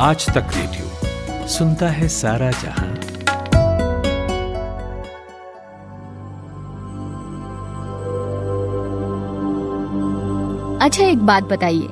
आज 0.00 0.26
तक 0.26 0.50
रेडियो 0.54 1.46
सुनता 1.48 1.88
है 1.88 2.08
सारा 2.08 2.50
जहाँ। 2.50 2.88
अच्छा 10.78 11.04
एक 11.04 11.18
बात 11.18 11.44
बताइए। 11.44 11.88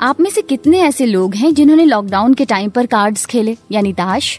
आप 0.00 0.20
में 0.20 0.30
से 0.30 0.42
कितने 0.42 0.80
ऐसे 0.80 1.06
लोग 1.06 1.34
हैं 1.34 1.52
जिन्होंने 1.54 1.84
लॉकडाउन 1.84 2.34
के 2.34 2.44
टाइम 2.44 2.70
पर 2.70 2.86
कार्ड्स 2.86 3.26
खेले, 3.26 3.56
यानी 3.72 3.92
ताश? 3.92 4.38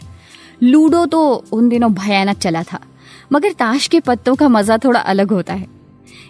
लूडो 0.62 1.04
तो 1.06 1.22
उन 1.52 1.68
दिनों 1.68 1.92
भयानक 1.94 2.38
चला 2.38 2.62
था, 2.62 2.80
मगर 3.32 3.52
ताश 3.52 3.86
के 3.86 4.00
पत्तों 4.00 4.34
का 4.34 4.48
मज़ा 4.48 4.78
थोड़ा 4.78 5.00
अलग 5.00 5.32
होता 5.32 5.54
है। 5.54 5.68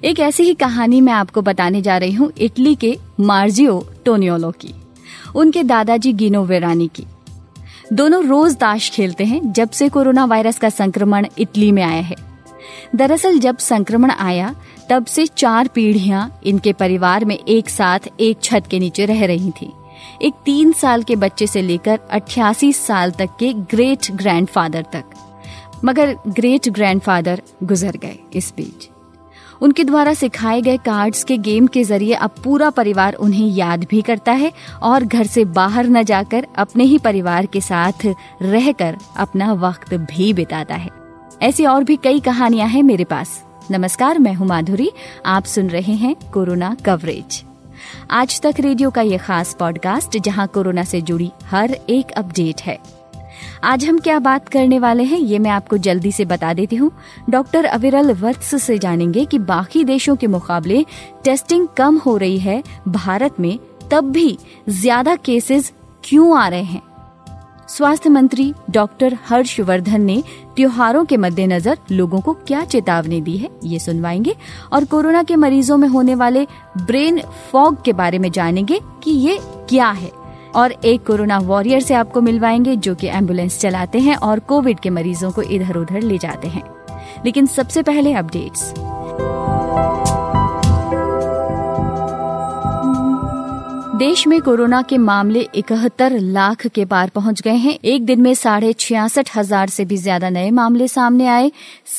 एक 0.04 0.20
ऐसी 0.20 0.42
ही 0.42 0.54
कहानी 0.56 1.00
मैं 1.00 1.12
आपको 1.12 1.42
बताने 1.42 1.82
जा 1.82 1.98
रही 1.98 2.12
हूँ 2.12 2.32
इटली 2.38 2.74
के 2.74 2.96
मार्जियो 3.20 3.84
टोनियोलो 4.04 4.50
की। 4.50 4.74
उनके 5.34 5.62
दादाजी 5.62 6.12
गिनो 6.12 6.44
वेरानी 6.44 6.90
की। 6.94 7.06
दोनों 7.92 8.24
रोज 8.24 8.56
ताश 8.56 8.90
खेलते 8.90 9.24
हैं 9.24 9.52
जब 9.52 9.70
से 9.70 9.88
कोरोना 9.88 10.24
वायरस 10.24 10.58
का 10.58 10.68
संक्रमण 10.68 11.26
इटली 11.38 11.72
में 11.72 11.82
आया 11.82 12.02
है। 12.02 12.16
दरअसल 12.96 13.38
जब 13.38 13.58
संक्रमण 13.58 14.10
आया, 14.10 14.54
तब 14.90 15.06
से 15.06 15.26
चार 15.26 15.68
पीढ़ियाँ 15.68 16.40
इनके 16.44 16.72
परिवार 16.72 17.24
में 17.24 17.38
एक 17.48 17.68
साथ 17.68 17.98
एक 18.20 18.38
छत 18.42 18.64
के 18.70 18.78
नीचे 18.78 19.04
रह 19.04 19.26
रही 19.26 19.50
थी। 19.50 19.72
एक 20.22 20.34
तीन 20.44 20.72
साल 20.72 21.02
के 21.02 21.16
बच्चे 21.16 21.46
से 21.46 21.62
लेकर 21.62 22.00
अट्ठासी 22.10 22.72
साल 22.72 23.10
तक 23.10 23.28
के 23.38 23.52
ग्रेट 23.52 24.10
ग्रैंडफादर 24.12 24.82
तक। 24.82 25.04
मगर 25.84 26.16
ग्रेट 26.28 26.68
ग्रैंडफादर 26.68 27.42
गुजर 27.62 27.96
गए 27.96 28.18
इस 28.32 28.52
बीच। 28.56 28.88
उनके 29.62 29.84
द्वारा 29.84 30.12
सिखाए 30.14 30.60
गए 30.60 30.76
कार्ड्स 30.76 31.24
के 31.24 31.36
गेम 31.38 31.66
के 31.66 31.82
ज़रिए 31.84 32.14
अब 32.14 32.30
पूरा 32.44 32.70
परिवार 32.70 33.14
उन्हें 33.14 33.46
याद 33.48 33.84
भी 33.90 34.00
करता 34.02 34.32
है 34.32 34.52
और 34.82 35.04
घर 35.04 35.26
से 35.26 35.44
बाहर 35.44 35.86
न 35.86 36.02
जाकर 36.02 36.46
अपने 36.56 36.84
ही 36.84 36.98
परिवार 36.98 37.46
के 37.46 37.60
साथ 37.60 38.06
रहकर 38.42 38.96
अपना 39.16 39.52
वक्त 39.52 39.94
भी 39.94 40.32
बिताता 40.32 40.74
है। 40.74 40.90
ऐसी 41.42 41.66
और 41.66 41.84
भी 41.84 41.96
कई 41.96 42.20
कहानियाँ 42.20 42.68
हैं 42.68 42.82
मेरे 42.82 43.04
पास। 43.04 43.42
नमस्कार, 43.70 44.18
मैं 44.18 44.34
हूँ 44.34 44.46
माधुरी। 44.46 44.90
आप 45.26 45.44
सुन 45.44 45.68
रहे 45.70 45.92
हैं 45.92 46.14
कोरोना 46.32 46.76
कवरेज 46.84 47.42
आज 48.10 48.40
तक 48.40 48.54
रेडियो 48.60 48.90
का 48.90 49.02
ये 49.02 49.18
खास 49.18 49.54
पॉडकास्ट 49.58 50.18
जहाँ 50.18 50.46
कोरोना 50.46 50.84
से 50.84 51.00
जुड़ी 51.00 51.30
हर 51.44 51.70
एक 51.90 52.10
अपडेट 52.10 52.60
है। 52.62 52.78
आज 53.64 53.84
हम 53.84 53.98
क्या 53.98 54.18
बात 54.18 54.48
करने 54.48 54.78
वाले 54.78 55.02
हैं, 55.02 55.18
ये 55.18 55.38
मैं 55.38 55.50
आपको 55.50 55.76
जल्दी 55.78 56.12
से 56.12 56.24
बता 56.24 56.52
देती 56.54 56.76
हूँ। 56.76 56.90
डॉक्टर 57.30 57.64
अविरल 57.64 58.12
वत्स 58.12 58.62
से 58.62 58.78
जानेंगे 58.78 59.24
कि 59.24 59.38
बाकी 59.40 59.84
देशों 59.84 60.16
के 60.16 60.26
मुकाबले 60.26 60.84
टेस्टिंग 61.24 61.68
कम 61.76 61.98
हो 61.98 62.16
रही 62.16 62.38
है, 62.38 62.62
भारत 62.88 63.40
में 63.40 63.58
तब 63.90 64.10
भी 64.10 64.38
ज़्यादा 64.68 65.16
केसेस 65.16 65.72
क्यों 66.04 66.38
आ 66.38 66.48
रहे 66.48 66.62
हैं? 66.62 66.82
स्वास्थ्य 67.68 68.10
मंत्री 68.10 68.52
डॉक्टर 68.70 69.16
हर्षवर्धन 69.28 70.00
ने 70.00 70.22
त्योहारों 70.56 71.04
के 71.04 71.16
मद्देनजर 71.16 71.78
लोगों 71.90 72.20
को 72.20 72.32
क्या 72.46 72.64
चेतावनी 72.64 73.20
दी 73.20 73.36
है, 73.36 73.48
ये 73.64 73.78
सुनवाएँगे 73.78 74.34
और 74.72 74.84
कोरोना 74.84 75.22
के 75.22 75.36
मरीजों 75.36 75.76
में 75.76 75.88
होने 75.88 76.14
वाले 76.14 76.46
ब्रेन 76.78 77.20
फॉग 77.52 77.82
के 77.84 77.92
बारे 77.92 78.18
में 78.18 78.30
जानेंगे 78.30 78.80
कि 79.02 79.10
ये 79.10 79.38
क्या 79.68 79.90
है। 79.90 80.10
और 80.54 80.72
एक 80.72 81.06
कोरोना 81.06 81.38
वॉरियर 81.38 81.80
से 81.80 81.94
आपको 81.94 82.20
मिलवाएँगे, 82.20 82.76
जो 82.76 82.94
कि 82.94 83.06
एंबुलेंस 83.06 83.58
चलाते 83.60 83.98
हैं 83.98 84.16
और 84.16 84.40
कोविड 84.40 84.80
के 84.80 84.90
मरीजों 84.90 85.30
को 85.30 85.42
इधर 85.42 85.76
उधर 85.76 86.00
ले 86.00 86.18
जाते 86.18 86.48
हैं। 86.48 86.62
लेकिन 87.24 87.46
सबसे 87.46 87.82
पहले 87.82 88.14
अपडेट्स। 88.14 88.72
देश 93.98 94.26
में 94.26 94.40
कोरोना 94.42 94.80
के 94.82 94.96
मामले 94.98 95.40
इकहत्तर 95.54 96.12
लाख 96.12 96.66
के 96.66 96.84
पार 96.84 97.08
पहुँच 97.08 97.40
गए 97.40 97.54
हैं। 97.56 97.78
एक 97.84 98.04
दिन 98.04 98.20
में 98.20 98.32
साढ़े 98.34 98.72
छियासठ 98.72 99.28
हज़ार 99.36 99.68
से 99.68 99.84
भी 99.84 99.96
ज़्यादा 99.96 100.30
नए 100.30 100.50
मामले 100.50 100.88
सामने 100.88 101.26
आए। 101.26 101.50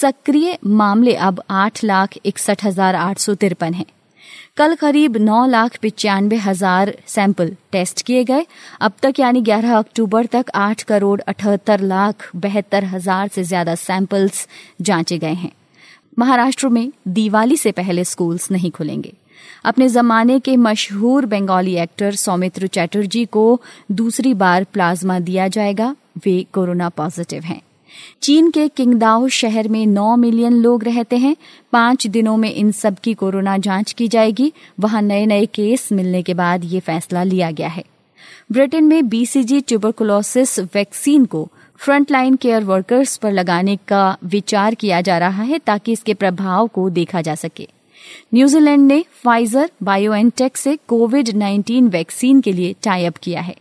सक्रिय 0.01 0.57
मामले 0.65 1.13
अब 1.15 1.41
आठ 1.49 1.83
लाख 1.83 2.17
इकसठ 2.25 2.63
हज़ार 2.65 2.95
आठ 2.95 3.17
सौ 3.17 3.33
तिरपन 3.33 3.73
है। 3.73 3.85
कल 4.57 4.75
करीब 4.75 5.15
नौ 5.17 5.45
लाख 5.45 5.77
पिचानवे 5.81 6.35
हज़ार 6.37 6.93
सैंपल 7.07 7.49
टेस्ट 7.71 8.01
किए 8.01 8.23
गए। 8.23 8.45
अब 8.81 8.91
तक 9.01 9.19
यानी 9.19 9.41
11 9.41 9.77
अक्टूबर 9.77 10.25
तक 10.25 10.51
आठ 10.55 10.81
करोड़ 10.83 11.19
अठहत्तर 11.21 11.79
लाख 11.81 12.29
बहत्तर 12.35 12.83
हज़ार 12.83 13.27
से 13.27 13.43
ज़्यादा 13.43 13.75
सैंपल्स 13.75 14.47
जांचे 14.81 15.17
गए 15.17 15.33
हैं। 15.33 15.51
महाराष्ट्र 16.17 16.69
में 16.69 16.91
दिवाली 17.09 17.57
से 17.57 17.71
पहले 17.71 18.03
स्कूल्स 18.03 18.49
नहीं 18.51 18.71
खुलेंगे। 18.71 19.13
अपने 19.65 19.89
जमाने 19.89 20.39
के 20.39 20.55
मशहूर 20.59 21.25
बंगाली 21.25 21.75
एक्टर 21.79 22.15
सौमित्र 22.19 22.67
चैटर्जी 22.69 23.25
को 23.27 23.61
दूसरी 23.91 24.33
बार 24.35 24.63
प्लाज्मा 24.73 25.19
दिया 25.21 25.47
जाएगा। 25.49 25.95
वे 26.25 26.41
कोरोना 26.53 26.89
पॉजिटिव 26.91 27.43
हैं। 27.43 27.61
चीन 28.21 28.51
के 28.51 28.67
किंगदाओ 28.67 29.27
शहर 29.27 29.67
में 29.67 29.85
9 29.85 30.15
मिलियन 30.15 30.53
लोग 30.53 30.83
रहते 30.83 31.17
हैं। 31.17 31.35
पाँच 31.71 32.07
दिनों 32.07 32.37
में 32.37 32.53
इन 32.53 32.71
सब 32.71 32.97
की 33.03 33.13
कोरोना 33.13 33.57
जाँच 33.57 33.91
की 33.91 34.07
जाएगी। 34.07 34.53
वहाँ 34.79 35.01
नए 35.01 35.25
नए 35.25 35.45
केस 35.45 35.91
मिलने 35.91 36.21
के 36.21 36.33
बाद 36.33 36.61
ये 36.63 36.79
फैसला 36.79 37.23
लिया 37.23 37.51
गया 37.51 37.67
है। 37.67 37.83
ब्रिटेन 38.51 38.83
में 38.83 39.09
बीसीजी 39.09 39.61
ट्यूबरकुलोसिस 39.61 40.59
वैक्सीन 40.59 41.25
को 41.25 41.49
फ्रंटलाइन 41.77 42.35
केयर 42.35 42.63
वर्कर्स 42.63 43.17
पर 43.17 43.31
लगाने 43.31 43.75
का 43.87 44.17
विचार 44.23 44.75
किया 44.75 45.01
जा 45.01 45.17
रहा 45.17 45.43
है 45.43 45.59
ताकि 45.59 45.91
इसके 45.91 46.13
प्रभाव 46.13 46.67
को 46.67 46.89
देखा 46.89 47.21
जा 47.21 47.35
सके। 47.35 47.67
न्यूजीलैंड 48.33 48.87
ने 48.87 49.05
फाइजर 49.11 49.69
बायोएनटेक 49.83 50.57
से 50.57 50.79
कोविड 50.87 51.29
19 51.29 51.89
वैक्सीन 51.89 52.41
के 52.41 52.51
लिए 52.51 52.75
टाई 52.83 53.05
अप 53.05 53.17
किया 53.17 53.41
है। 53.41 53.55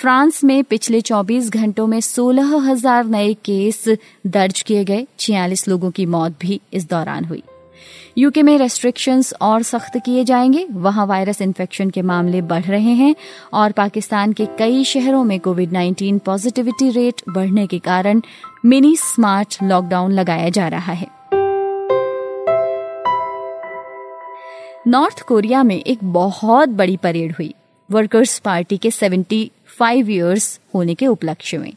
फ्रांस 0.00 0.44
में 0.44 0.64
पिछले 0.64 1.00
24 1.00 1.50
घंटों 1.50 1.86
में 1.86 2.00
सोलह 2.00 2.70
हज़ार 2.70 3.04
नए 3.04 3.34
केस 3.34 3.84
दर्ज 4.26 4.62
किए 4.62 4.84
गए। 4.84 5.06
छियालीस 5.18 5.68
लोगों 5.68 5.90
की 5.90 6.06
मौत 6.06 6.32
भी 6.40 6.60
इस 6.72 6.88
दौरान 6.88 7.24
हुई। 7.24 7.42
यूके 8.18 8.42
में 8.42 8.58
रेस्ट्रिक्शंस 8.58 9.34
और 9.42 9.62
सख्त 9.62 9.96
किए 9.96 10.24
जाएँगे। 10.24 10.66
वहाँ 10.70 11.06
वायरस 11.06 11.42
इन्फेक्शन 11.42 11.90
के 11.90 12.02
मामले 12.02 12.42
बढ़ 12.42 12.62
रहे 12.62 12.92
हैं 12.92 13.14
और 13.52 13.72
पाकिस्तान 13.72 14.32
के 14.32 14.46
कई 14.46 14.84
शहरों 14.84 15.24
में 15.24 15.40
कोविड 15.40 15.72
19 15.72 16.18
पॉजिटिविटी 16.18 16.90
रेट 16.90 17.22
बढ़ने 17.28 17.66
के 17.66 17.78
कारण 17.78 18.22
मिनी 18.64 18.96
स्मार्ट 18.96 19.58
लॉकडाउन 19.62 20.12
लगाया 20.12 20.48
जा 20.48 20.68
रहा 20.68 20.92
है। 20.92 21.06
नॉर्थ 24.86 25.20
कोरिया 25.20 25.62
में 25.62 25.80
एक 25.80 25.98
बहुत 26.02 26.68
बड़ी 26.68 26.96
परेड 26.96 27.32
हुई। 27.32 27.54
वर्कर्स 27.90 28.38
पार्टी 28.38 28.76
के 28.76 28.90
75 29.80 30.10
ईयर्स 30.10 30.60
होने 30.74 30.94
के 30.94 31.06
उपलक्ष्य 31.06 31.58
में। 31.58 31.72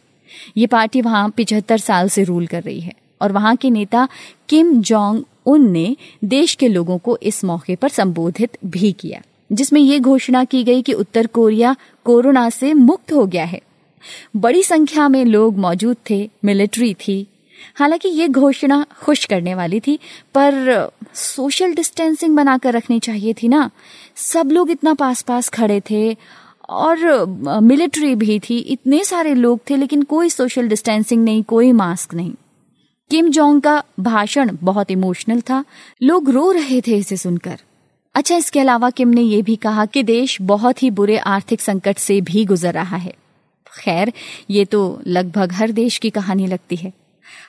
ये 0.58 0.68
पार्टी 0.68 1.02
वहाँ 1.02 1.30
पिछहत्तर 1.30 1.78
साल 1.78 2.10
से 2.10 2.24
रूल 2.24 2.48
कर 2.48 2.64
रही 2.64 2.80
है 2.80 2.94
और 3.22 3.32
वहाँ 3.32 3.56
के 3.56 3.70
नेता 3.70 4.08
किम 4.50 4.82
जोंग 4.82 5.24
उन 5.46 5.72
ने 5.72 5.96
देश 6.24 6.56
के 6.56 6.68
लोगों 6.68 6.98
को 6.98 7.18
इस 7.24 7.44
मौके 7.44 7.76
पर 7.76 7.90
संबोधित 7.90 8.58
भी 8.66 8.92
किया, 8.92 9.22
जिसमें 9.52 9.82
ये 9.82 10.00
घोषणा 10.00 10.44
की 10.44 10.64
गई 10.64 10.82
कि 10.82 10.94
उत्तर 10.94 11.28
कोरिया 11.28 11.76
कोरोना 12.04 12.50
से 12.50 12.74
मुक्त 12.74 13.14
हो 13.14 13.26
गया 13.26 13.46
है। 13.46 13.62
बड़ी 14.36 14.64
संख्या 14.64 15.10
में 15.10 15.26
लोग 15.26 15.58
मौजूद 15.58 15.98
थे, 16.10 16.30
मिलिट्री 16.46 16.94
थी। 16.94 17.28
हालाँकि 17.76 18.10
ये 18.10 18.28
घोषणा 18.28 18.86
खुश 19.02 19.26
करने 19.26 19.56
वाली 19.56 19.80
थी, 19.80 20.00
पर 20.36 20.92
सोशल 21.14 21.74
डिस्टेंसिंग 21.74 22.36
बनाकर 22.36 22.74
रखनी 22.74 23.00
चाहिए 23.00 23.34
थी 23.34 23.48
ना। 23.48 23.70
सब 24.16 24.52
लोग 24.52 24.72
इतना 24.72 24.94
पास 24.94 25.22
पास 25.22 25.50
खड़े 25.50 25.82
थे 25.92 26.18
और 26.70 27.26
मिलिट्री 27.62 28.14
भी 28.16 28.40
थी, 28.40 28.58
इतने 28.58 29.04
सारे 29.04 29.34
लोग 29.34 29.60
थे, 29.70 29.76
लेकिन 29.78 30.02
कोई 30.04 30.30
सोशल 30.30 30.68
डिस्टेंसिंग 30.68 31.24
नहीं, 31.24 31.44
कोई 31.44 31.72
मास्क 31.72 32.14
नहीं। 32.14 32.34
किम 33.12 33.30
जोंग 33.30 33.62
का 33.62 33.82
भाषण 34.00 34.58
बहुत 34.64 34.92
इमोशनल 34.92 35.42
था। 35.42 35.64
लोग 36.02 36.30
रो 36.30 36.52
रहे 36.52 36.82
थे 36.82 36.98
इसे 36.98 37.18
सुनकर। 37.18 37.58
अच्छा 38.16 38.36
इसके 38.36 38.60
अलावा 38.60 38.90
किम 38.90 39.10
ने 39.10 39.22
यह 39.22 39.42
भी 39.44 39.56
कहा 39.56 39.86
कि 39.86 40.04
देश 40.04 40.38
बहुत 40.42 40.84
ही 40.84 40.92
बुरे 40.92 41.18
आर्थिक 41.18 41.62
संकट 41.62 41.98
से 41.98 42.20
भी 42.22 42.46
गुजर 42.46 42.74
रहा 42.74 42.98
है। 42.98 43.14
खैर, 43.72 44.14
ये 44.50 44.66
तो 44.66 45.02
लगभग 45.08 45.52
हर 45.52 45.72
देश 45.72 45.98
की 45.98 46.10
कहानी 46.10 46.48
लगती 46.48 46.76
है। 46.76 46.94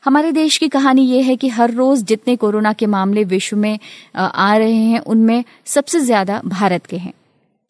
हमारे 0.04 0.32
देश 0.32 0.58
की 0.58 0.68
कहानी 0.68 1.02
ये 1.02 1.22
है 1.22 1.36
कि 1.36 1.48
हर 1.48 1.70
रोज 1.70 2.02
जितने 2.02 2.36
कोरोना 2.36 2.72
के 2.72 2.86
मामले 2.86 3.24
विश्व 3.24 3.56
में 3.56 3.78
आ 4.16 4.56
रहे 4.56 4.72
हैं, 4.72 5.00
उनमें 5.00 5.44
सबसे 5.66 6.00
ज़्यादा 6.00 6.40
भारत 6.46 6.86
के 6.86 6.96
हैं। 6.96 7.12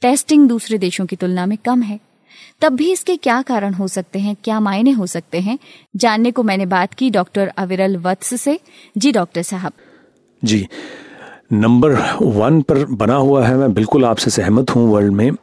टेस्टिंग 0.01 0.49
दूसरे 0.49 0.79
देशों 0.79 1.07
की 1.07 1.17
तुलना 1.17 1.47
में 1.47 1.59
कम 1.59 1.83
है। 1.83 2.01
तब 2.61 2.73
भी 2.73 2.93
इसके 2.93 3.17
क्या 3.17 3.43
कारण 3.43 3.75
हो 3.75 3.89
सकते 3.89 4.19
हैं, 4.19 4.37
क्या 4.45 4.61
मायने 4.61 4.91
हो 4.91 5.07
सकते 5.07 5.41
हैं, 5.41 5.59
जानने 5.97 6.31
को 6.31 6.43
मैंने 6.43 6.67
बात 6.67 6.95
की 6.95 7.11
डॉक्टर 7.11 7.47
अविरल 7.49 7.97
वत्स 7.97 8.41
से। 8.41 8.59
जी, 8.99 9.13
डॉक्टर 9.13 9.43
साहब। 9.43 9.73
जी 10.45 10.69
नंबर 11.51 11.93
वन 12.23 12.61
पर 12.63 12.85
बना 12.91 13.15
हुआ 13.15 13.45
है। 13.47 13.57
मैं 13.57 13.73
बिल्कुल 13.75 14.05
आपसे 14.05 14.31
सहमत 14.31 14.71
हूँ 14.71 14.87
वर्ल्ड 14.93 15.13
में। 15.13 15.31
आ, 15.31 15.35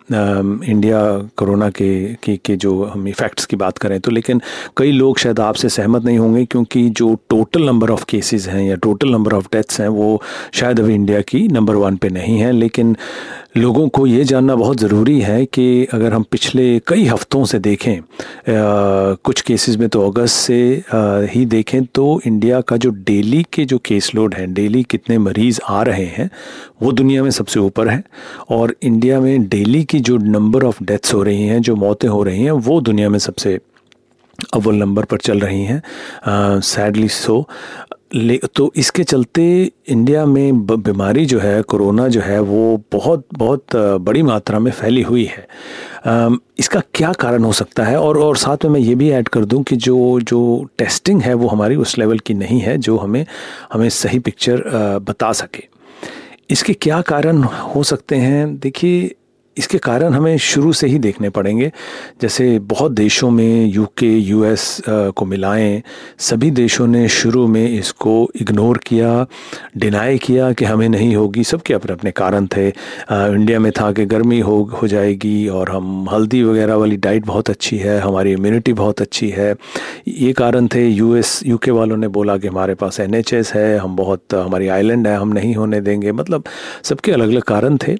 इंडिया 0.71 0.99
कोरोना 1.37 1.69
के 1.69 1.89
के 2.23 2.35
के 2.45 2.55
जो 2.55 2.83
हम 2.83 3.07
इफ़ेक्ट्स 3.07 3.45
की 3.45 3.55
बात 3.55 3.77
करें 3.77 3.99
तो 3.99 4.11
लेकिन 4.11 4.41
कई 4.77 4.91
लोग 4.91 5.17
शायद 5.19 5.39
आपसे 5.39 5.69
सहमत 5.69 6.05
नहीं 6.05 6.17
होंगे 6.17 6.45
क्योंकि 6.45 6.89
जो 6.89 7.13
टोटल 7.29 7.65
नंबर 7.65 7.89
ऑफ़ 7.91 8.05
केसेस 8.09 8.47
हैं 8.47 8.63
या 8.63 8.75
टोटल 8.75 9.09
नंबर 9.09 9.33
ऑफ़ 9.33 9.47
डेथ्स 9.53 9.81
हैं 9.81 9.87
वो 9.87 10.21
शायद 10.53 10.79
अभी 10.79 10.95
इंडिया 10.95 11.21
की 11.21 11.47
नंबर 11.47 11.75
वन 11.75 11.95
पे 11.95 12.09
नहीं 12.09 12.37
है। 12.39 12.51
लेकिन 12.51 12.95
लोगों 13.57 13.87
को 13.89 14.05
ये 14.07 14.23
जानना 14.23 14.55
बहुत 14.55 14.79
ज़रूरी 14.79 15.19
है 15.21 15.45
कि 15.45 15.85
अगर 15.93 16.13
हम 16.13 16.23
पिछले 16.31 16.63
कई 16.87 17.05
हफ्तों 17.05 17.43
से 17.45 17.59
देखें 17.59 17.97
आ, 17.97 18.01
कुछ 19.23 19.41
केसेस 19.41 19.77
में 19.77 19.87
तो 19.89 20.09
अगस्त 20.09 20.35
से 20.35 20.83
आ, 20.93 21.19
ही 21.31 21.45
देखें 21.45 21.83
तो 21.85 22.19
इंडिया 22.27 22.61
का 22.61 22.77
जो 22.77 22.89
डेली 23.07 23.45
के 23.53 23.65
जो 23.65 23.77
केस 23.85 24.11
लोड 24.15 24.35
हैं 24.35 24.53
डेली 24.53 24.83
कितने 24.83 25.17
मरीज़ 25.17 25.59
आ 25.69 25.81
रहे 25.83 25.96
हैं, 26.05 26.29
वो 26.81 26.91
दुनिया 26.91 27.23
में 27.23 27.29
सबसे 27.31 27.59
ऊपर 27.59 27.87
है 27.87 28.03
और 28.49 28.75
इंडिया 28.81 29.19
में 29.19 29.47
डेली 29.49 29.83
की 29.83 29.99
जो 29.99 30.17
नंबर 30.17 30.63
ऑफ़ 30.63 30.83
डेथ्स 30.83 31.13
हो 31.13 31.23
रही 31.23 31.43
हैं, 31.43 31.61
जो 31.61 31.75
मौतें 31.75 32.07
हो 32.09 32.21
रही 32.23 32.43
हैं, 32.43 32.51
वो 32.51 32.79
दुनिया 32.81 33.09
में 33.09 33.19
सबसे 33.19 33.59
अव्वल 34.53 34.75
नंबर 34.75 35.05
पर 35.05 35.17
चल 35.17 35.39
रही 35.39 35.63
हैं। 35.63 35.81
सैडली 36.61 37.07
सो 37.07 37.47
ले 38.15 38.39
तो 38.55 38.71
इसके 38.75 39.03
चलते 39.03 39.43
इंडिया 39.87 40.25
में 40.25 40.65
बीमारी 40.67 41.25
जो 41.25 41.39
है, 41.39 41.61
कोरोना 41.61 42.07
जो 42.07 42.21
है, 42.21 42.39
वो 42.39 42.81
बहुत 42.91 43.25
बहुत 43.33 43.75
बड़ी 43.75 44.21
मात्रा 44.23 44.59
में 44.59 44.71
फैली 44.71 45.01
हुई 45.01 45.25
है। 45.25 45.47
इसका 46.59 46.81
क्या 46.93 47.11
कारण 47.13 47.43
हो 47.43 47.51
सकता 47.51 47.83
है? 47.83 47.99
और 47.99 48.17
और 48.17 48.37
साथ 48.37 48.65
में 48.65 48.71
मैं 48.71 48.79
ये 48.79 48.95
भी 48.95 49.09
ऐड 49.11 49.27
कर 49.29 49.45
दूँ 49.45 49.61
कि 49.63 49.75
जो 49.75 50.19
जो 50.21 50.67
टेस्टिंग 50.77 51.21
है, 51.21 51.33
वो 51.33 51.47
हमारी 51.47 51.75
उस 51.75 51.97
लेवल 51.97 52.19
की 52.19 52.33
नहीं 52.33 52.59
है, 52.59 52.77
जो 52.77 52.97
हमें 52.97 53.25
हमें 53.73 53.89
सही 53.89 54.19
पिक्चर 54.19 54.63
बता 55.03 55.31
सके। 55.33 55.63
इसके 56.49 56.73
क्या 56.73 57.01
कारण 57.01 57.43
हो 57.43 57.83
सकते 57.83 58.15
हैं? 58.15 58.57
देखिए 58.57 59.15
इसके 59.57 59.77
कारण 59.77 60.13
हमें 60.13 60.37
शुरू 60.37 60.73
से 60.73 60.87
ही 60.87 60.99
देखने 60.99 61.29
पड़ेंगे। 61.29 61.71
जैसे 62.21 62.47
बहुत 62.59 62.91
देशों 62.91 63.29
में 63.31 63.65
यूके 63.65 64.09
यूएस 64.09 64.81
को 64.89 65.25
मिलाएँ 65.25 65.81
सभी 66.19 66.51
देशों 66.51 66.87
ने 66.87 67.07
शुरू 67.09 67.47
में 67.47 67.69
इसको 67.69 68.15
इग्नोर 68.41 68.77
किया 68.77 69.25
डिनाई 69.77 70.17
किया 70.17 70.51
कि 70.51 70.65
हमें 70.65 70.87
नहीं 70.89 71.15
होगी। 71.15 71.43
सबके 71.43 71.73
अपने 71.73 71.93
अपने 71.93 72.11
कारण 72.11 72.47
थे। 72.47 72.67
इंडिया 73.11 73.59
में 73.59 73.71
था 73.71 73.91
कि 73.91 74.05
गर्मी 74.05 74.39
हो 74.39 74.57
हो 74.81 74.87
जाएगी 74.87 75.47
और 75.47 75.69
हम 75.71 76.07
हल्दी 76.09 76.43
वगैरह 76.43 76.75
वाली 76.75 76.97
डाइट 76.97 77.25
बहुत 77.25 77.49
अच्छी 77.49 77.77
है 77.77 77.99
हमारी 77.99 78.31
इम्यूनिटी 78.31 78.73
बहुत 78.73 79.01
अच्छी 79.01 79.29
है। 79.29 79.53
ये 80.07 80.31
कारण 80.33 80.67
थे। 80.67 80.87
यूएस 80.87 81.41
यूके 81.45 81.71
वालों 81.71 81.97
ने 81.97 82.07
बोला 82.07 82.37
कि 82.37 82.47
हमारे 82.47 82.75
पास 82.75 82.99
एनएचएस 82.99 83.53
है 83.53 83.77
हम 83.77 83.95
बहुत 83.95 84.33
हमारी 84.33 84.67
आइलैंड 84.67 85.07
है 85.07 85.15
हम 85.17 85.33
नहीं 85.33 85.53
होने 85.55 85.81
देंगे। 85.81 86.11
मतलब 86.11 86.43
सबके 86.83 87.11
अलग 87.11 87.29
अलग 87.29 87.43
कारण 87.43 87.77
थे। 87.77 87.93
आ, 87.93 87.97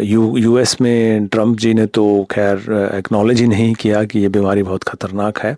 यू 0.00 0.36
यूएस 0.36 0.80
में 0.80 1.26
ट्रंप 1.26 1.58
जी 1.58 1.72
ने 1.74 1.86
तो 1.86 2.04
खैर 2.30 2.92
एक्नॉलेज 2.94 3.40
ही 3.40 3.46
नहीं 3.46 3.72
किया 3.74 4.04
कि 4.04 4.18
ये 4.18 4.28
बीमारी 4.28 4.62
बहुत 4.62 4.84
ख़तरनाक 4.84 5.38
है। 5.38 5.56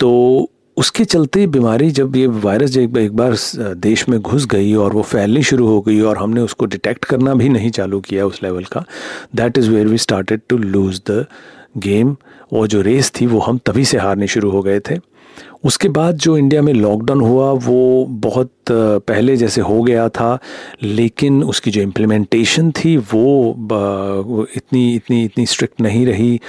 तो 0.00 0.50
उसके 0.76 1.04
चलते 1.04 1.46
बीमारी 1.46 1.90
जब 1.90 2.16
ये 2.16 2.26
वायरस 2.26 2.76
एक, 2.76 2.96
एक 2.96 3.16
बार 3.16 3.36
देश 3.76 4.08
में 4.08 4.20
घुस 4.20 4.46
गई 4.46 4.74
और 4.74 4.92
वो 4.92 5.02
फैलनी 5.02 5.42
शुरू 5.42 5.66
हो 5.66 5.80
गई 5.80 6.00
और 6.00 6.18
हमने 6.18 6.40
उसको 6.40 6.66
डिटेक्ट 6.66 7.04
करना 7.04 7.34
भी 7.34 7.48
नहीं 7.48 7.70
चालू 7.70 8.00
किया 8.00 8.26
उस 8.26 8.42
लेवल 8.42 8.64
का 8.64 8.84
that 9.36 9.58
is 9.58 9.70
where 9.70 9.86
we 9.86 9.98
started 9.98 10.40
to 10.48 10.58
lose 10.58 11.00
the 11.10 11.24
game 11.78 12.16
वो 12.52 12.66
जो 12.66 12.80
रेस 12.80 13.12
थी 13.20 13.26
वो 13.26 13.38
हम 13.40 13.58
तभी 13.66 13.84
से 13.84 13.98
हारने 13.98 14.26
शुरू 14.26 14.50
हो 14.50 14.62
गए 14.62 14.80
थे। 14.80 14.98
उसके 15.66 15.88
बाद 15.88 16.16
जो 16.16 16.36
इंडिया 16.38 16.62
में 16.62 16.72
लॉकडाउन 16.72 17.20
हुआ, 17.20 17.50
वो 17.52 18.06
बहुत 18.08 18.50
पहले 18.70 19.36
जैसे 19.36 19.60
हो 19.60 19.82
गया 19.82 20.08
था, 20.08 20.38
लेकिन 20.82 21.42
उसकी 21.44 21.70
जो 21.70 21.80
इम्प्लीमेंटेशन 21.82 22.70
थी, 22.70 22.96
वो 22.96 24.46
इतनी 24.56 24.94
इतनी 24.94 25.24
इतनी 25.24 25.46
स्ट्रिक्ट 25.46 25.80
नहीं 25.80 26.04
रही। 26.06 26.40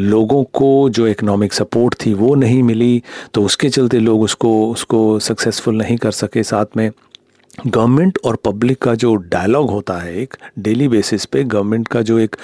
लोगों 0.00 0.42
को 0.52 0.88
जो 0.90 1.06
इकोनॉमिक 1.06 1.52
सपोर्ट 1.52 1.94
थी, 2.04 2.14
वो 2.14 2.34
नहीं 2.34 2.62
मिली 2.62 3.02
तो 3.34 3.44
उसके 3.44 3.68
चलते 3.70 3.98
लोग 4.00 4.22
उसको 4.22 4.70
उसको 4.70 5.18
सक्सेसफुल 5.20 5.76
नहीं 5.76 5.96
कर 5.96 6.10
सके 6.12 6.42
साथ 6.42 6.76
में। 6.76 6.90
गवर्नमेंट 7.66 8.18
और 8.24 8.36
पब्लिक 8.44 8.78
का 8.78 8.94
जो 8.94 9.14
डायलॉग 9.16 9.70
होता 9.70 9.94
है, 9.94 10.16
एक 10.16 10.34
डेली 10.58 10.88
बेसिस 10.88 11.24
पे 11.24 11.44
गवर्नमेंट 11.44 11.88
का 11.88 12.02
जो 12.02 12.18
एक 12.18 12.36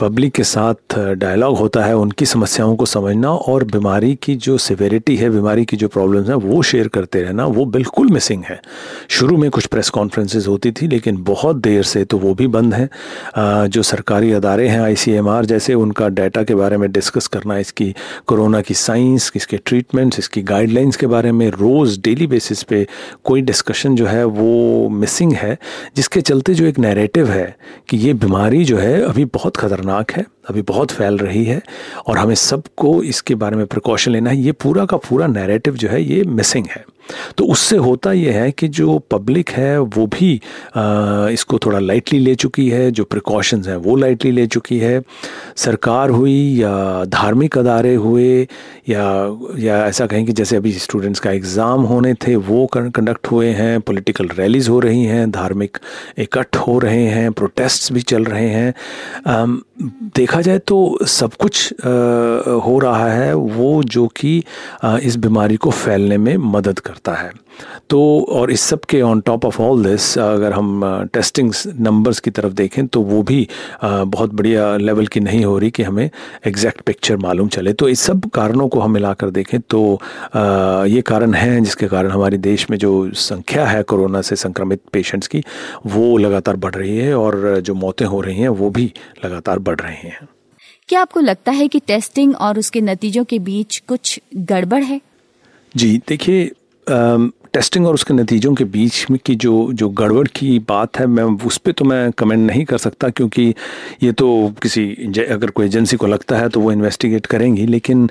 पब्लिक 0.00 0.32
के 0.34 0.44
साथ 0.44 0.98
डायलॉग 1.16 1.56
होता 1.58 1.84
है, 1.84 1.96
उनकी 1.96 2.26
समस्याओं 2.26 2.74
को 2.76 2.86
समझना 2.86 3.30
और 3.30 3.64
बीमारी 3.64 4.14
की 4.22 4.34
जो 4.36 4.56
सिवेरिटी 4.58 5.16
है, 5.16 5.28
बीमारी 5.30 5.64
की 5.64 5.76
जो 5.76 5.88
प्रॉब्लम्स 5.88 6.28
हैं, 6.28 6.36
वो 6.36 6.62
शेयर 6.62 6.88
करते 6.88 7.22
रहना, 7.22 7.44
वो 7.46 7.64
बिल्कुल 7.66 8.10
मिसिंग 8.10 8.42
है। 8.44 8.60
शुरू 9.08 9.36
में 9.36 9.50
कुछ 9.50 9.66
प्रेस 9.66 9.88
कॉन्फ्रेंसेज 9.88 10.46
होती 10.46 10.72
थी, 10.72 10.88
लेकिन 10.88 11.22
बहुत 11.24 11.56
देर 11.56 11.82
से 11.82 12.04
तो 12.04 12.18
वो 12.18 12.34
भी 12.34 12.46
बंद 12.46 12.74
हैं। 12.74 13.68
जो 13.68 13.82
सरकारी 13.82 14.32
अदारे 14.32 14.68
हैं 14.68 14.80
आईसीएमआर 14.80 15.44
जैसे 15.44 15.74
उनका 15.74 16.08
डाटा 16.08 16.42
के 16.42 16.54
बारे 16.54 16.76
में 16.76 16.90
डिस्कस 16.92 17.26
करना, 17.26 17.58
इसकी 17.58 17.94
कोरोना 18.26 18.60
की 18.60 18.74
साइंस 18.74 19.30
इसके 19.36 19.56
ट्रीटमेंट्स 19.56 20.18
इसकी 20.18 20.42
गाइडलाइंस 20.44 20.96
के 20.96 21.06
बारे 21.06 21.32
में 21.32 21.48
रोज़ 21.50 22.00
डेली 22.00 22.26
बेसिस 22.26 22.62
पे 22.62 22.86
कोई 23.24 23.42
डिस्कशन 23.42 23.96
जो 23.96 24.06
है, 24.06 24.24
वो 24.24 24.88
मिसिंग 24.90 25.32
है, 25.34 25.56
जिसके 25.96 26.20
चलते 26.22 26.54
जो 26.54 26.66
एक 26.66 26.78
नैरेटिव 26.78 27.30
है 27.30 27.56
कि 27.88 27.96
ये 27.96 28.14
बीमारी 28.16 28.64
जो 28.64 28.78
है, 28.78 29.00
अभी 29.02 29.24
बहुत 29.26 29.56
खतरा 29.56 29.75
खतरनाक 29.76 30.12
है, 30.12 30.24
अभी 30.48 30.62
बहुत 30.62 30.90
फैल 30.90 31.18
रही 31.18 31.44
है 31.44 31.60
और 32.06 32.18
हमें 32.18 32.34
सबको 32.34 33.02
इसके 33.02 33.34
बारे 33.34 33.56
में 33.56 33.66
प्रिकॉशन 33.66 34.12
लेना 34.12 34.30
है। 34.30 34.36
ये 34.36 34.52
पूरा 34.52 34.84
का 34.84 34.96
पूरा 34.96 35.26
नैरेटिव 35.26 35.76
जो 35.76 35.88
है, 35.88 36.02
ये 36.02 36.22
मिसिंग 36.24 36.66
है। 36.70 36.84
तो 37.38 37.44
उससे 37.46 37.76
होता 37.76 38.12
यह 38.12 38.40
है 38.42 38.50
कि 38.50 38.68
जो 38.68 38.98
पब्लिक 39.10 39.50
है 39.50 39.78
वो 39.78 40.06
भी 40.06 40.34
आ, 40.76 41.28
इसको 41.28 41.58
थोड़ा 41.58 41.78
लाइटली 41.78 42.18
ले 42.18 42.34
चुकी 42.34 42.68
है 42.70 42.90
जो 42.90 43.04
प्रिकॉशंस 43.04 43.68
हैं 43.68 43.76
वो 43.76 43.96
लाइटली 43.96 44.30
ले 44.30 44.46
चुकी 44.46 44.78
है। 44.78 45.02
सरकार 45.56 46.10
हुई 46.10 46.38
या 46.56 47.04
धार्मिक 47.08 47.58
अदारे 47.58 47.94
हुए 47.94 48.46
या 48.88 49.04
या 49.58 49.76
ऐसा 49.86 50.06
कहें 50.06 50.24
कि 50.26 50.32
जैसे 50.32 50.56
अभी 50.56 50.72
स्टूडेंट्स 50.72 51.20
का 51.20 51.30
एग्ज़ाम 51.30 51.82
होने 51.82 52.14
थे 52.26 52.36
वो 52.48 52.66
कंडक्ट 52.76 53.30
हुए 53.30 53.50
हैं 53.52 53.80
पॉलिटिकल 53.80 54.28
रैलीज़ 54.28 54.70
हो 54.70 54.80
रही 54.80 55.04
हैं 55.04 55.30
धार्मिक 55.30 55.78
इकट्ठ 56.18 56.56
हो 56.56 56.78
रहे 56.78 57.04
हैं 57.06 57.32
प्रोटेस्ट्स 57.32 57.92
भी 57.92 58.00
चल 58.02 58.24
रहे 58.24 58.48
हैं। 58.48 58.74
आ, 59.26 59.46
देखा 60.16 60.40
जाए 60.40 60.58
तो 60.58 60.98
सब 61.06 61.34
कुछ 61.34 61.72
आ, 61.72 61.88
हो 62.64 62.78
रहा 62.78 63.10
है 63.12 63.34
वो 63.34 63.82
जो 63.84 64.06
कि 64.16 64.38
इस 65.02 65.16
बीमारी 65.16 65.56
को 65.56 65.70
फैलने 65.70 66.18
में 66.18 66.36
मदद 66.36 66.78
कर 66.78 66.94
करता 66.96 67.14
है। 67.14 67.30
तो 67.90 67.98
और 68.30 68.50
इस 68.50 68.60
सब 68.60 68.84
के 68.84 69.00
on 69.02 69.20
top 69.20 69.44
of 69.44 69.60
all 69.62 69.84
this 69.84 70.16
अगर 70.18 70.52
हम 70.52 71.08
टेस्टिंग 71.14 71.52
नंबर्स 71.80 72.20
की 72.20 72.30
तरफ़ 72.30 72.52
देखें 72.54 72.86
तो 72.86 73.00
वो 73.02 73.22
भी 73.22 73.46
बहुत 73.82 74.32
बढ़िया 74.32 74.76
लेवल 74.76 75.06
की 75.06 75.20
नहीं 75.20 75.44
हो 75.44 75.58
रही 75.58 75.70
कि 75.70 75.82
हमें 75.82 76.08
एग्जैक्ट 76.46 76.80
पिक्चर 76.80 77.16
मालूम 77.16 77.48
चले। 77.48 77.72
तो 77.72 77.88
इस 77.88 78.00
सब 78.00 78.28
कारणों 78.34 78.68
को 78.68 78.80
हम 78.80 78.92
मिलाकर 78.92 79.30
देखें 79.30 79.60
तो 79.60 79.80
ये 80.86 81.02
कारण 81.02 81.34
हैं 81.34 81.62
जिसके 81.64 81.88
कारण 81.88 82.10
हमारे 82.10 82.38
देश 82.38 82.68
में 82.70 82.78
जो 82.78 82.92
संख्या 83.14 83.66
है 83.66 83.82
कोरोना 83.84 84.22
से 84.22 84.36
संक्रमित 84.36 84.80
पेशेंट्स 84.92 85.28
की 85.28 85.42
वो 85.86 86.16
लगातार 86.18 86.56
बढ़ 86.56 86.74
रही 86.74 86.96
है 86.96 87.14
और 87.16 87.60
जो 87.60 87.74
मौतें 87.74 88.06
हो 88.06 88.20
रही 88.20 88.38
हैं 88.38 88.48
वो 88.50 88.70
भी 88.70 88.92
लगातार 89.24 89.58
बढ़ 89.60 89.80
रही 89.80 90.08
हैं। 90.08 90.28
क्या 90.88 91.00
आपको 91.00 91.20
लगता 91.20 91.52
है 91.52 91.66
कि 91.68 91.78
टेस्टिंग 91.78 92.34
और 92.36 92.58
उसके 92.58 92.80
नतीजों 92.80 93.24
के 93.24 93.38
बीच 93.40 93.82
कुछ 93.88 94.20
गड़बड़ 94.36 94.82
है? 94.82 95.00
जी 95.74 95.96
देखिए 96.08 96.50
टेस्टिंग 96.88 97.86
और 97.86 97.94
उसके 97.94 98.14
नतीजों 98.14 98.54
के 98.54 98.64
बीच 98.64 99.06
में 99.10 99.18
की 99.26 99.34
जो 99.34 99.52
जो 99.72 99.88
गड़बड़ 99.90 100.26
की 100.28 100.58
बात 100.68 100.98
है, 100.98 101.06
मैं 101.06 101.24
उस 101.46 101.58
पर 101.58 101.72
तो 101.72 101.84
मैं 101.84 102.10
कमेंट 102.12 102.46
नहीं 102.46 102.64
कर 102.64 102.78
सकता 102.78 103.08
क्योंकि 103.08 103.54
ये 104.02 104.12
तो 104.12 104.28
किसी 104.62 104.88
अगर 105.30 105.50
कोई 105.50 105.66
एजेंसी 105.66 105.96
को 105.96 106.06
लगता 106.06 106.38
है 106.38 106.48
तो 106.48 106.60
वो 106.60 106.72
इन्वेस्टिगेट 106.72 107.26
करेंगी, 107.26 107.66
लेकिन 107.66 108.08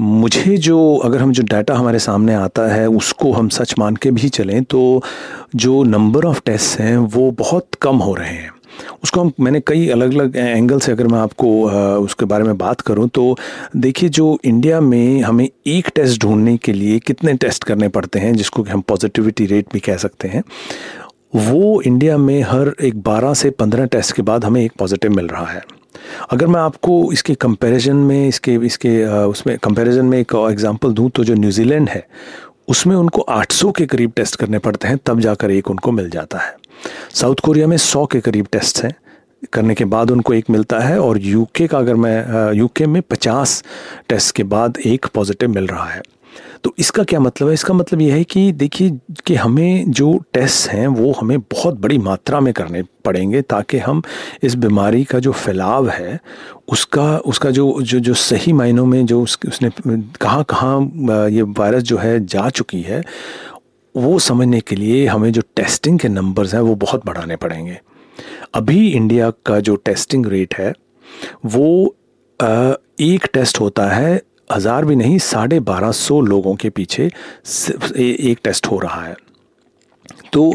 मुझे 0.00 0.56
जो, 0.56 0.96
अगर 0.96 1.20
हम 1.20 1.32
जो 1.32 1.42
डाटा 1.42 1.74
हमारे 1.74 1.98
सामने 1.98 2.34
आता 2.34 2.66
है, 2.74 2.86
उसको 2.88 3.32
हम 3.32 3.48
सच 3.48 3.74
मान 3.78 3.96
के 3.96 4.10
भी 4.10 4.28
चलें 4.28 4.62
तो 4.64 5.02
जो 5.56 5.82
नंबर 5.84 6.24
ऑफ़ 6.24 6.40
टेस्ट 6.46 6.78
हैं 6.80 6.96
वो 6.96 7.30
बहुत 7.30 7.74
कम 7.82 7.96
हो 7.98 8.14
रहे 8.14 8.28
हैं। 8.28 8.50
उसको 9.02 9.20
हम, 9.20 9.32
मैंने 9.40 9.60
कई 9.66 9.88
अलग 9.88 10.14
अलग 10.14 10.36
एंगल 10.36 10.80
से 10.80 10.92
अगर 10.92 11.06
मैं 11.06 11.18
आपको 11.18 11.48
उसके 12.00 12.24
बारे 12.24 12.44
में 12.44 12.56
बात 12.58 12.80
करूँ 12.80 13.08
तो 13.08 13.36
देखिए 13.76 14.08
जो 14.08 14.38
इंडिया 14.44 14.80
में 14.80 15.22
हमें 15.22 15.48
एक 15.66 15.88
टेस्ट 15.94 16.20
ढूँढने 16.22 16.56
के 16.56 16.72
लिए 16.72 16.98
कितने 17.00 17.34
टेस्ट 17.34 17.64
करने 17.64 17.88
पड़ते 17.88 18.18
हैं, 18.18 18.32
जिसको 18.34 18.62
कि 18.62 18.70
हम 18.70 18.80
पॉजिटिविटी 18.80 19.46
रेट 19.46 19.72
भी 19.72 19.80
कह 19.80 19.96
सकते 19.96 20.28
हैं, 20.28 20.42
वो 21.36 21.80
इंडिया 21.82 22.16
में 22.18 22.40
हर 22.42 22.74
एक 22.82 23.02
12 23.02 23.34
से 23.34 23.50
15 23.52 23.86
टेस्ट 23.86 24.14
के 24.16 24.22
बाद 24.22 24.44
हमें 24.44 24.60
एक 24.64 24.72
पॉजिटिव 24.78 25.12
मिल 25.12 25.26
रहा 25.26 25.46
है। 25.46 25.62
अगर 26.30 26.46
मैं 26.46 26.60
आपको 26.60 27.12
इसके 27.12 27.34
कंपैरिजन 27.36 27.96
में, 27.96 28.28
इसके 28.28 28.54
इसके 28.66 29.04
उसमें 29.26 29.56
कंपैरिजन 29.58 30.04
में 30.04 30.18
एक 30.18 30.34
एग्जांपल 30.50 30.92
दूँ 30.92 31.10
तो 31.10 31.24
जो 31.24 31.34
न्यूजीलैंड 31.34 31.88
है, 31.88 32.06
उसमें 32.68 32.94
उनको 32.96 33.20
800 33.22 33.70
के 33.72 33.86
करीब 33.86 34.12
टेस्ट 34.16 34.36
करने 34.36 34.58
पड़ते 34.58 34.88
हैं, 34.88 34.98
तब 35.06 35.20
जाकर 35.20 35.50
एक 35.50 35.70
उनको 35.70 35.92
मिल 35.92 36.10
जाता 36.10 36.38
है। 36.38 36.54
साउथ 37.14 37.40
कोरिया 37.44 37.66
में 37.66 37.76
सौ 37.76 38.04
के 38.06 38.20
करीब 38.20 38.46
टेस्ट 38.52 38.82
हैं। 38.84 38.94
करने 39.52 39.74
के 39.74 39.84
बाद 39.84 40.10
उनको 40.10 40.34
एक 40.34 40.50
मिलता 40.50 40.78
है 40.80 40.98
और 41.00 41.18
यूके 41.20 41.66
का 41.66 41.78
अगर 41.78 41.94
मैं 41.94 42.52
यूके 42.54 42.86
में 42.86 43.00
पचास 43.02 43.62
टेस्ट 44.08 44.34
के 44.36 44.42
बाद 44.42 44.78
एक 44.86 45.06
पॉजिटिव 45.14 45.50
मिल 45.50 45.66
रहा 45.66 45.88
है। 45.88 46.02
तो 46.64 46.74
इसका 46.78 47.02
क्या 47.04 47.20
मतलब 47.20 47.48
है? 47.48 47.54
इसका 47.54 47.74
मतलब 47.74 48.00
यह 48.00 48.14
है 48.14 48.24
कि 48.24 48.52
देखिए 48.52 48.90
कि 49.26 49.34
हमें 49.34 49.90
जो 49.90 50.12
टेस्ट 50.32 50.68
हैं 50.70 50.86
वो 50.88 51.12
हमें 51.12 51.38
बहुत 51.40 51.78
बड़ी 51.80 51.98
मात्रा 51.98 52.40
में 52.40 52.52
करने 52.54 52.82
पड़ेंगे 53.04 53.42
ताकि 53.42 53.78
हम 53.78 54.02
इस 54.42 54.54
बीमारी 54.54 55.04
का 55.04 55.18
जो 55.18 55.32
फैलाव 55.32 55.88
है 55.88 56.18
उसका 56.68 57.16
उसका 57.18 57.50
जो 57.50 57.82
जो 57.82 58.00
जो 58.00 58.14
सही 58.14 58.52
मायनों 58.52 58.86
में 58.86 59.04
जो 59.06 59.22
उस, 59.22 59.38
उसने 59.48 59.70
कहाँ 60.20 60.44
कहाँ 60.44 61.28
ये 61.28 61.42
वायरस 61.42 61.82
जो 61.82 61.98
है 61.98 62.24
जा 62.26 62.48
चुकी 62.50 62.82
है 62.82 63.02
वो 63.94 64.18
समझने 64.18 64.60
के 64.60 64.76
लिए 64.76 65.06
हमें 65.06 65.30
जो 65.32 65.42
टेस्टिंग 65.56 65.98
के 65.98 66.08
नंबर्स 66.08 66.54
हैं 66.54 66.60
वो 66.60 66.74
बहुत 66.76 67.06
बढ़ाने 67.06 67.36
पड़ेंगे। 67.36 67.78
अभी 68.54 68.88
इंडिया 68.88 69.30
का 69.46 69.58
जो 69.60 69.74
टेस्टिंग 69.76 70.26
रेट 70.26 70.54
है, 70.54 70.72
वो 71.46 71.96
एक 73.00 73.26
टेस्ट 73.34 73.60
होता 73.60 73.86
है, 73.88 74.20
हज़ार 74.52 74.84
भी 74.84 74.96
नहीं, 74.96 75.18
साढ़े 75.18 75.60
बारह 75.62 75.92
सौ 75.92 76.20
लोगों 76.20 76.54
के 76.54 76.70
पीछे 76.70 77.04
एक 77.04 78.38
टेस्ट 78.44 78.66
हो 78.66 78.78
रहा 78.78 79.04
है। 79.04 79.16
तो 80.32 80.52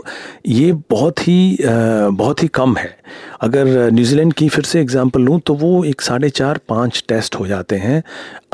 ये 0.48 0.72
बहुत 0.90 1.20
ही 1.20 1.58
बहुत 1.62 2.44
ही 2.44 2.48
कम 2.50 2.76
है। 2.78 2.96
अगर 3.42 3.92
न्यूजीलैंड 3.92 4.34
की 4.34 4.48
फिर 4.50 4.64
से 4.64 4.80
एग्जांपल 4.82 5.22
लूँ 5.22 5.40
तो 5.40 5.54
वो 5.56 5.84
एक 5.86 6.02
साढ़े 6.02 6.30
चार, 6.32 6.60
पाँच 6.70 7.04
टेस्ट 7.10 7.36
हो 7.36 7.48
जाते 7.48 7.76
हैं 7.78 8.02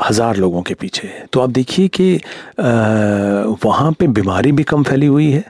हज़ार 0.00 0.36
लोगों 0.36 0.62
के 0.62 0.74
पीछे। 0.74 1.08
तो 1.32 1.40
आप 1.40 1.50
देखिए 1.50 1.88
कि 1.90 2.14
वहाँ 2.58 3.92
पे 3.92 4.06
बीमारी 4.08 4.52
भी 4.52 4.62
कम 4.64 4.82
फैली 4.82 5.06
हुई 5.06 5.30
है 5.30 5.44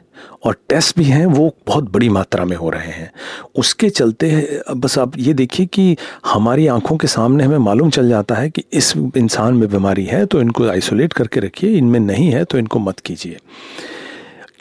और 0.44 0.56
टेस्ट 0.68 0.96
भी 0.98 1.04
हैं, 1.04 1.24
वो 1.26 1.54
बहुत 1.66 1.90
बड़ी 1.92 2.08
मात्रा 2.08 2.44
में 2.44 2.56
हो 2.56 2.70
रहे 2.70 2.90
हैं। 2.90 3.10
उसके 3.56 3.88
चलते, 3.90 4.62
बस 4.72 4.98
आप 4.98 5.18
ये 5.18 5.32
देखिए 5.34 5.66
कि 5.66 5.96
हमारी 6.26 6.66
आँखों 6.66 6.96
के 6.96 7.06
सामने 7.06 7.44
हमें 7.44 7.58
मालूम 7.60 7.90
चल 7.90 8.08
जाता 8.08 8.34
है 8.34 8.50
कि 8.50 8.64
इस 8.72 8.92
इंसान 9.16 9.54
में 9.54 9.68
बीमारी 9.70 10.04
है 10.04 10.24
तो 10.26 10.40
इनको 10.40 10.68
आइसोलेट 10.68 11.12
करके 11.12 11.40
रखिए, 11.40 11.70
इनमें 11.70 12.00
नहीं 12.00 12.30
है 12.30 12.44
तो 12.44 12.58
इनको 12.58 12.78
मत 12.80 13.00
कीजिए। 13.00 13.38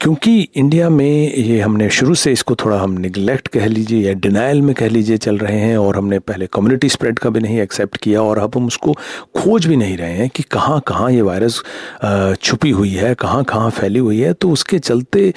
क्योंकि 0.00 0.48
इंडिया 0.54 0.88
में 0.90 1.34
ये 1.34 1.60
हमने 1.60 1.88
शुरू 1.90 2.14
से 2.14 2.32
इसको 2.32 2.54
थोड़ा 2.54 2.78
हम 2.78 2.92
निगलेक्ट 3.00 3.48
कह 3.48 3.66
लीजिए 3.66 4.06
या 4.06 4.12
डिनाइल 4.14 4.60
में 4.62 4.74
कह 4.74 4.88
लीजिए 4.88 5.16
चल 5.16 5.38
रहे 5.38 5.58
हैं 5.58 5.76
और 5.78 5.96
हमने 5.96 6.18
पहले 6.18 6.46
कम्युनिटी 6.52 6.88
स्प्रेड 6.88 7.18
का 7.18 7.30
भी 7.30 7.40
नहीं 7.40 7.60
एक्सेप्ट 7.60 7.96
किया 7.96 8.22
और 8.22 8.38
अब 8.38 8.56
हम 8.56 8.66
उसको 8.66 8.92
खोज 9.36 9.66
भी 9.66 9.76
नहीं 9.76 9.96
रहे 9.96 10.12
हैं 10.12 10.28
कि 10.28 10.42
कहाँ 10.42 10.80
कहाँ 10.86 11.10
ये 11.12 11.22
वायरस 11.22 11.62
छुपी 12.42 12.70
हुई 12.70 12.90
है, 12.90 13.14
कहाँ 13.14 13.44
कहाँ 13.44 13.70
फैली 13.70 13.98
हुई 13.98 14.20
है 14.20 14.32
तो 14.32 14.50
उसके 14.50 14.78
चलते 14.78 15.32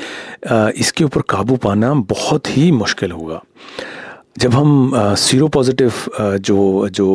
इसके 0.51 1.03
ऊपर 1.03 1.21
काबू 1.29 1.55
पाना 1.57 1.93
बहुत 1.93 2.57
ही 2.57 2.71
मुश्किल 2.71 3.11
होगा। 3.11 3.41
जब 4.37 4.53
हम 4.53 4.91
सीरो 5.17 5.47
पॉजिटिव 5.47 5.93
जो 6.19 6.87
जो 6.89 7.05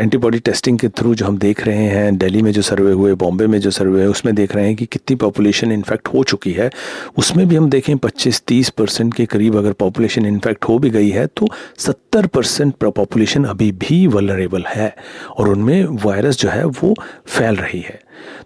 एंटीबॉडी 0.00 0.38
टेस्टिंग 0.38 0.78
के 0.78 0.88
थ्रू 0.88 1.14
जो 1.14 1.26
हम 1.26 1.38
देख 1.38 1.64
रहे 1.66 1.86
हैं, 1.86 2.16
दिल्ली 2.18 2.42
में 2.42 2.50
जो 2.52 2.62
सर्वे 2.62 2.92
हुए, 2.92 3.14
बॉम्बे 3.14 3.46
में 3.46 3.58
जो 3.60 3.70
सर्वे 3.70 3.92
हुए, 3.92 4.06
उसमें 4.06 4.34
देख 4.34 4.54
रहे 4.56 4.66
हैं 4.66 4.76
कि 4.76 4.86
कितनी 4.86 5.16
पॉपुलेशन 5.16 5.72
इन्फेक्ट 5.72 6.08
हो 6.08 6.22
चुकी 6.24 6.52
है। 6.52 6.70
उसमें 7.18 7.46
भी 7.48 7.56
हम 7.56 7.68
देखें 7.70 7.96
25-30 7.96 8.70
परसेंट 8.70 9.12
के 9.14 9.26
करीब 9.26 9.56
अगर 9.56 9.72
पॉपुलेशन 9.72 10.26
इन्फेक्ट 10.26 10.64
हो 10.64 10.78
भी 10.78 10.90
गई 10.90 11.10
है 11.10 11.26
तो 11.26 11.48
70 11.78 12.26
परसेंट 12.26 12.74
पॉपुलेशन 12.84 13.44
अभी 13.44 13.70
भी 13.72 14.06
वलरेबल 14.06 14.64
है। 14.68 14.94
और 15.38 15.48
उनमें 15.48 15.84
वायरस 16.04 16.38
जो 16.38 16.48
है 16.48 16.64
वो 16.64 16.94
फैल 17.26 17.56
रही 17.56 17.80
है। 17.80 18.00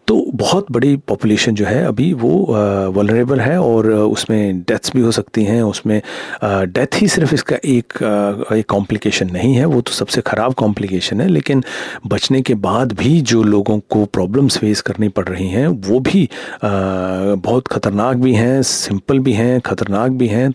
तो 0.09 0.25
बहुत 0.35 0.71
बड़ी 0.73 0.97
पॉपुलेशन 1.09 1.55
जो 1.55 1.65
है 1.67 1.85
अभी 1.87 2.13
वो 2.15 2.31
वलरेबल 2.97 3.41
है 3.41 3.59
और 3.61 3.91
उसमें 3.91 4.61
डेथ्स 4.61 4.93
भी 4.95 5.01
हो 5.01 5.11
सकती 5.13 5.45
हैं, 5.45 5.63
उसमें 5.63 6.01
डेथ 6.45 7.01
ही 7.01 7.09
सिर्फ़ 7.09 7.35
इसका 7.35 7.57
एक 7.65 7.93
एक 8.53 8.67
कॉम्प्लिकेशन 8.69 9.31
नहीं 9.33 9.55
है, 9.55 9.65
वो 9.65 9.81
तो 9.81 9.93
सबसे 9.93 10.21
ख़राब 10.23 10.55
कॉम्प्लिकेशन 10.55 11.21
है, 11.21 11.29
लेकिन 11.29 11.63
बचने 12.07 12.41
के 12.43 12.55
बाद 12.57 12.93
भी 12.93 13.21
जो 13.23 13.43
लोगों 13.45 13.79
को 13.91 14.05
प्रॉब्लम्स 14.07 14.59
फेस 14.59 14.81
करनी 14.81 15.09
पड़ 15.11 15.25
रही 15.25 15.49
हैं, 15.49 15.67
वो 15.69 16.01
भी 16.01 16.29
बहुत 16.65 17.69
ख़तरनाक 17.69 18.17
भी 18.17 18.35
हैं 18.35 18.63
सिंपल 18.65 19.19
भी 19.19 19.33
हैं, 19.33 19.61
ख़तरनाक 19.61 20.11
भी 20.13 20.27
हैं 20.29 20.51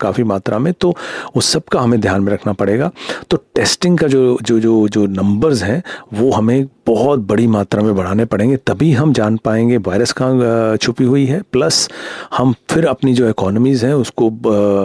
काफ़ी 0.00 0.24
मात्रा 0.24 0.58
में 0.58 0.72
तो 0.74 0.94
उस 1.34 1.52
सब 1.52 1.64
का 1.64 1.80
हमें 1.80 2.00
ध्यान 2.00 2.22
में 2.22 2.32
रखना 2.32 2.52
पड़ेगा। 2.54 2.90
तो 3.30 3.36
टेस्टिंग 3.54 3.98
का 3.98 4.06
जो 4.08 4.38
जो 4.42 4.58
जो 4.60 4.88
जो 4.88 5.06
नंबर्स 5.06 5.62
हैं, 5.62 5.82
वो 6.14 6.30
हमें 6.30 6.66
बहुत 6.86 7.20
बड़ी 7.20 7.46
मात्रा 7.46 7.82
में 7.82 7.94
बढ़ाने 7.96 8.24
पड़ेंगे, 8.24 8.56
तभी 8.56 8.92
हम 8.92 9.12
जान 9.12 9.36
पाएँगे 9.36 9.76
वायरस 9.78 10.12
कहाँ 10.12 10.76
छुपी 10.76 11.04
हुई 11.04 11.24
है। 11.26 11.40
प्लस 11.52 11.88
हम 12.36 12.54
फिर 12.70 12.86
अपनी 12.86 13.12
जो 13.14 13.28
इकोनॉमीज़ 13.28 13.84
हैं, 13.86 13.92
उसको 13.94 14.26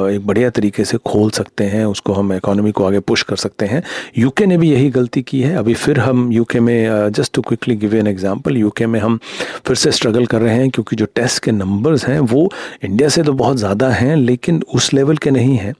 एक 0.10 0.25
बढ़िया 0.27 0.50
तरीके 0.50 0.86
से 0.86 0.98
खोल 1.06 1.29
सकते 1.32 1.63
हैं, 1.65 1.84
उसको 1.86 2.13
हम 2.13 2.34
इकोनॉमी 2.34 2.72
को 2.72 2.86
आगे 2.86 3.00
पुश 3.01 3.24
कर 3.24 3.36
सकते 3.36 3.65
हैं। 3.65 3.84
यूके 4.18 4.46
ने 4.46 4.58
भी 4.58 4.72
यही 4.72 4.89
गलती 4.89 5.22
की 5.22 5.41
है। 5.41 5.56
अभी 5.56 5.74
फिर 5.75 6.00
हम 6.00 6.32
यूके 6.32 6.60
में 6.60 7.12
just 7.12 7.34
to 7.34 7.41
quickly 7.41 7.75
give 7.75 7.96
an 7.96 8.08
example 8.08 8.58
UK 8.58 8.86
में 8.86 9.00
हम 9.00 9.20
फिर 9.65 9.75
से 9.75 9.91
स्ट्रगल 9.91 10.25
कर 10.25 10.41
रहे 10.41 10.56
हैं, 10.56 10.70
क्योंकि 10.70 10.96
जो 10.96 11.06
टेस्ट 11.15 11.44
के 11.44 11.51
नंबर्स 11.51 12.06
हैं, 12.06 12.20
वो 12.20 12.50
इंडिया 12.84 13.10
से 13.10 13.24
तो 13.24 13.34
बहुत 13.36 13.58
ज़्यादा 13.58 13.89
हैं, 13.89 14.15
लेकिन 14.15 14.63
उस 14.75 14.94
लेवल 14.94 15.18
के 15.18 15.32
नहीं 15.32 15.58
हैं 15.58 15.74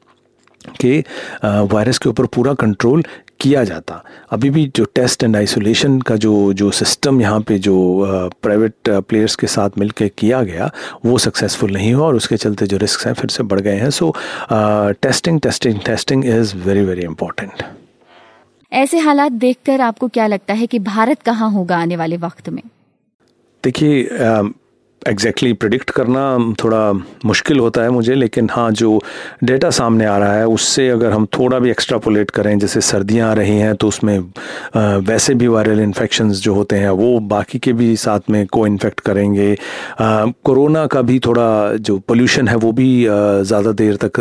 कि 0.76 1.04
वायरस 1.44 1.98
के 1.98 2.10
ऊपर 2.10 2.26
पूरा 2.28 2.54
कंट्रोल 2.56 3.04
किया 3.42 3.64
जाता। 3.64 4.04
अभी 4.32 4.50
भी 4.50 4.66
जो 4.76 4.86
टेस्ट 4.86 5.24
एंड 5.24 5.36
आइसोलेशन 5.36 6.00
का 6.02 6.16
जो 6.18 6.32
जो 6.54 6.70
सिस्टम 6.72 7.22
यहाँ 7.22 7.40
पे 7.42 7.58
जो 7.60 7.76
प्राइवेट 8.42 8.90
प्लेयर्स 8.90 9.36
के 9.36 9.48
साथ 9.48 9.78
मिलकर 9.78 10.08
किया 10.18 10.42
गया 10.44 10.70
वो 11.06 11.18
सक्सेसफुल 11.18 11.72
नहीं 11.72 11.94
हुआ 11.94 12.06
और 12.08 12.16
उसके 12.16 12.38
चलते 12.38 12.68
जो 12.68 12.78
रिस्क 12.78 13.06
हैं 13.08 13.14
फिर 13.14 13.30
से 13.30 13.44
बढ़ 13.44 13.60
गए 13.60 13.76
हैं। 13.76 13.90
So 13.90 14.14
testing 14.52 15.40
testing 15.40 15.80
testing 15.86 16.26
is 16.26 16.56
very 16.58 16.84
very 16.86 17.04
important 17.04 17.64
ऐसे 18.72 18.98
हालात 19.00 19.32
देखकर 19.32 19.82
आपको 19.82 20.08
क्या 20.08 20.28
लगता 20.28 20.54
है 20.54 20.68
कि 20.68 20.80
भारत 20.80 21.22
कहाँ 21.22 21.50
होगा 21.52 21.78
आने 21.78 21.96
वाले 21.96 22.18
वक्त 22.18 22.50
में? 22.50 22.62
देखिए 23.64 24.04
एग्जैक्टली 25.02 25.50
exactly 25.50 25.60
प्रिडिक्ट 25.60 25.92
करना 25.92 26.54
थोड़ा 26.64 26.92
मुश्किल 27.26 27.60
होता 27.60 27.82
है 27.82 27.90
मुझे, 27.90 28.16
लेकिन 28.16 28.50
हाँ 28.52 28.70
जो 28.72 29.00
डेटा 29.44 29.70
सामने 29.72 30.06
आ 30.06 30.18
रहा 30.18 30.34
है, 30.34 30.46
उससे 30.48 30.88
अगर 30.90 31.12
हम 31.12 31.26
थोड़ा 31.38 31.60
भी 31.60 31.70
एक्स्ट्रापोलेट 31.72 32.32
करें, 32.32 32.58
जैसे 32.60 32.82
सर्दियाँ 32.82 33.30
आ 33.30 33.34
रही 33.34 33.58
हैं 33.58 33.76
तो 33.76 33.88
उसमें 33.88 34.20
वैसे 35.08 35.34
भी 35.34 35.48
वायरल 35.48 35.80
इन्फेक्शन 35.82 36.30
जो 36.32 36.54
होते 36.54 36.76
हैं, 36.76 36.90
वो 36.92 37.20
बाकी 37.30 37.60
के 37.60 37.74
भी 37.74 37.96
साथ 37.98 38.30
में 38.30 38.46
को 38.48 38.66
इन्फेक्ट 38.68 39.00
करेंगे 39.02 39.56
कोरोना 40.02 40.86
का 40.88 41.02
भी 41.02 41.20
थोड़ा 41.20 41.74
जो 41.74 41.98
पोल्यूशन 42.02 42.48
है, 42.48 42.56
वो 42.58 42.72
भी 42.72 43.04
ज़्यादा 43.04 43.72
देर 43.74 43.96
तक 44.04 44.20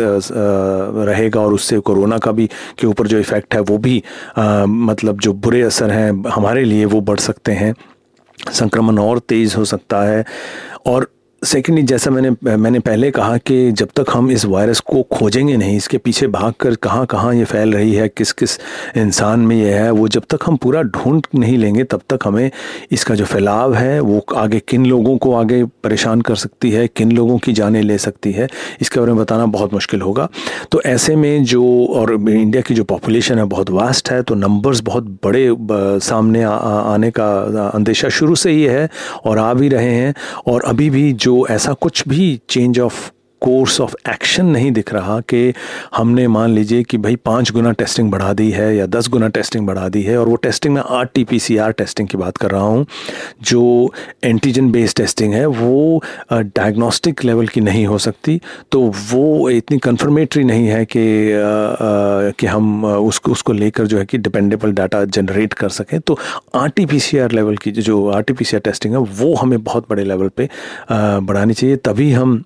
रहेगा, 1.09 1.41
और 1.41 1.53
उससे 1.53 1.79
कोरोना 1.81 2.17
का 2.17 2.31
भी, 2.31 2.49
के 2.79 2.87
ऊपर 2.87 3.07
जो 3.07 3.19
इफ़ेक्ट 3.19 3.55
है, 3.55 3.61
वो 3.61 3.77
भी 3.79 4.01
मतलब 4.39 5.19
जो 5.19 5.33
बुरे 5.35 5.61
असर 5.61 5.91
हैं, 5.91 6.11
हमारे 6.29 6.63
लिए 6.65 6.85
वो 6.87 7.01
बढ़ 7.03 7.19
सकते 7.19 7.51
हैं। 7.53 7.73
संक्रमण 8.51 8.99
और 8.99 9.19
तेज़ 9.19 9.55
हो 9.55 9.65
सकता 9.65 10.01
है 10.03 10.23
और 10.87 11.11
सेकेंडली 11.45 11.81
जैसा 11.83 12.11
मैंने 12.11 12.57
मैंने 12.57 12.79
पहले 12.79 13.09
कहा 13.11 13.37
कि 13.37 13.71
जब 13.71 13.89
तक 13.95 14.05
हम 14.13 14.29
इस 14.31 14.43
वायरस 14.45 14.79
को 14.79 15.01
खोजेंगे 15.13 15.57
नहीं 15.57 15.75
इसके 15.77 15.97
पीछे 15.97 16.27
भाग 16.27 16.53
कर 16.59 16.75
कहाँ 16.75 17.05
कहाँ 17.05 17.33
ये 17.35 17.43
फैल 17.43 17.73
रही 17.73 17.93
है 17.93 18.07
किस 18.09 18.31
किस 18.31 18.57
इंसान 18.97 19.39
में 19.39 19.55
ये 19.55 19.73
है 19.73 19.91
वो 19.91 20.07
जब 20.07 20.23
तक 20.29 20.39
हम 20.45 20.57
पूरा 20.57 20.81
ढूंढ 20.81 21.27
नहीं 21.35 21.57
लेंगे 21.57 21.83
तब 21.83 22.01
तक 22.09 22.19
हमें 22.25 22.51
इसका 22.91 23.15
जो 23.15 23.25
फैलाव 23.25 23.73
है 23.73 23.99
वो 23.99 24.23
आगे 24.35 24.59
किन 24.59 24.85
लोगों 24.85 25.17
को 25.17 25.33
आगे 25.33 25.63
परेशान 25.83 26.21
कर 26.21 26.35
सकती 26.35 26.71
है 26.71 26.87
किन 26.87 27.11
लोगों 27.11 27.37
की 27.37 27.53
जाने 27.53 27.81
ले 27.81 27.97
सकती 27.97 28.31
है 28.31 28.47
इसके 28.81 28.99
बारे 28.99 29.11
में 29.11 29.21
बताना 29.21 29.45
बहुत 29.45 29.73
मुश्किल 29.73 30.01
होगा। 30.01 30.27
तो 30.71 30.81
ऐसे 30.85 31.15
में 31.15 31.43
जो 31.43 31.63
और 31.95 32.13
इंडिया 32.13 32.61
की 32.61 32.73
जो 32.73 32.83
पॉपुलेशन 32.83 33.37
है 33.37 33.45
बहुत 33.45 33.69
वास्ट 33.69 34.11
है 34.11 34.21
तो 34.23 34.35
नंबर्स 34.35 34.81
बहुत 34.81 35.03
बड़े 35.25 35.47
सामने 35.99 36.43
आ, 36.43 36.49
आने 36.49 37.11
का 37.11 37.31
अंदेशा 37.73 38.09
शुरू 38.09 38.35
से 38.35 38.51
ही 38.51 38.63
है 38.63 38.89
और 39.25 39.37
आ 39.37 39.53
भी 39.53 39.69
रहे 39.69 39.93
हैं 39.93 40.13
और 40.47 40.63
अभी 40.65 40.89
भी 40.89 41.11
जो 41.13 41.28
जो 41.29 41.45
ऐसा 41.47 41.73
कुछ 41.73 42.07
भी 42.07 42.25
change 42.49 42.79
of 42.79 42.99
course 43.41 43.79
of 43.81 43.95
action 44.09 44.45
नहीं 44.45 44.71
दिख 44.71 44.93
रहा 44.93 45.19
कि 45.29 45.53
हमने 45.95 46.27
मान 46.27 46.49
लीजिए 46.49 46.83
कि 46.83 46.97
भाई 46.97 47.15
पाँच 47.15 47.51
गुना 47.51 47.71
टेस्टिंग 47.73 48.11
बढ़ा 48.11 48.31
दी 48.33 48.49
है 48.51 48.75
या 48.75 48.85
दस 48.87 49.07
गुना 49.09 49.27
टेस्टिंग 49.29 49.67
बढ़ा 49.67 49.87
दी 49.89 50.01
है 50.03 50.17
और 50.17 50.29
वो 50.29 50.35
टेस्टिंग 50.37 50.73
में 50.73 50.81
R 50.81 51.05
T 51.13 51.23
P 51.23 51.39
C 51.39 51.57
R 51.57 51.71
testing 51.71 52.07
की 52.07 52.17
बात 52.17 52.37
कर 52.37 52.51
रहा 52.51 52.61
हूँ, 52.61 52.85
जो 53.41 53.93
एंटीजन 54.23 54.71
बेस्ड 54.71 54.97
टेस्टिंग 54.97 55.33
है, 55.33 55.45
वो 55.45 56.01
डायग्नोस्टिक 56.33 57.23
लेवल 57.25 57.47
की 57.47 57.61
नहीं 57.61 57.85
हो 57.85 57.97
सकती। 57.97 58.39
तो 58.71 58.81
वो 59.11 59.49
इतनी 59.49 59.77
कन्फर्मेटरी 59.79 60.43
नहीं 60.43 60.67
है 60.67 60.85
कि 60.85 61.07
कि 62.39 62.47
हम 62.47 62.85
उसको 62.85 63.31
उसको 63.31 63.53
लेकर 63.53 63.87
जो 63.87 63.97
है 63.97 64.05
कि 64.05 64.17
डिपेंडेबल 64.17 64.71
डाटा 64.73 65.03
जनरेट 65.07 65.53
कर 65.53 65.69
सकें। 65.71 65.99
तो 65.99 66.17
R 66.55 66.69
T 66.69 66.85
P 66.85 66.99
C 66.99 67.17
R 67.17 67.31
level 67.31 67.57
की 67.57 67.71
जो 67.71 68.07
R 68.09 68.21
T 68.21 68.33
P 68.33 68.45
C 68.45 68.57
R 68.57 68.61
testing 68.61 68.93
है, 68.93 68.99
वो 68.99 69.33
हमें 69.35 69.63
बहुत 69.63 69.89
बड़े 69.89 70.03
लेवल 70.03 70.29
पर 70.39 71.19
बढ़ानी 71.21 71.53
चाहिए। 71.53 71.75
तभी 71.77 72.11
हम 72.11 72.43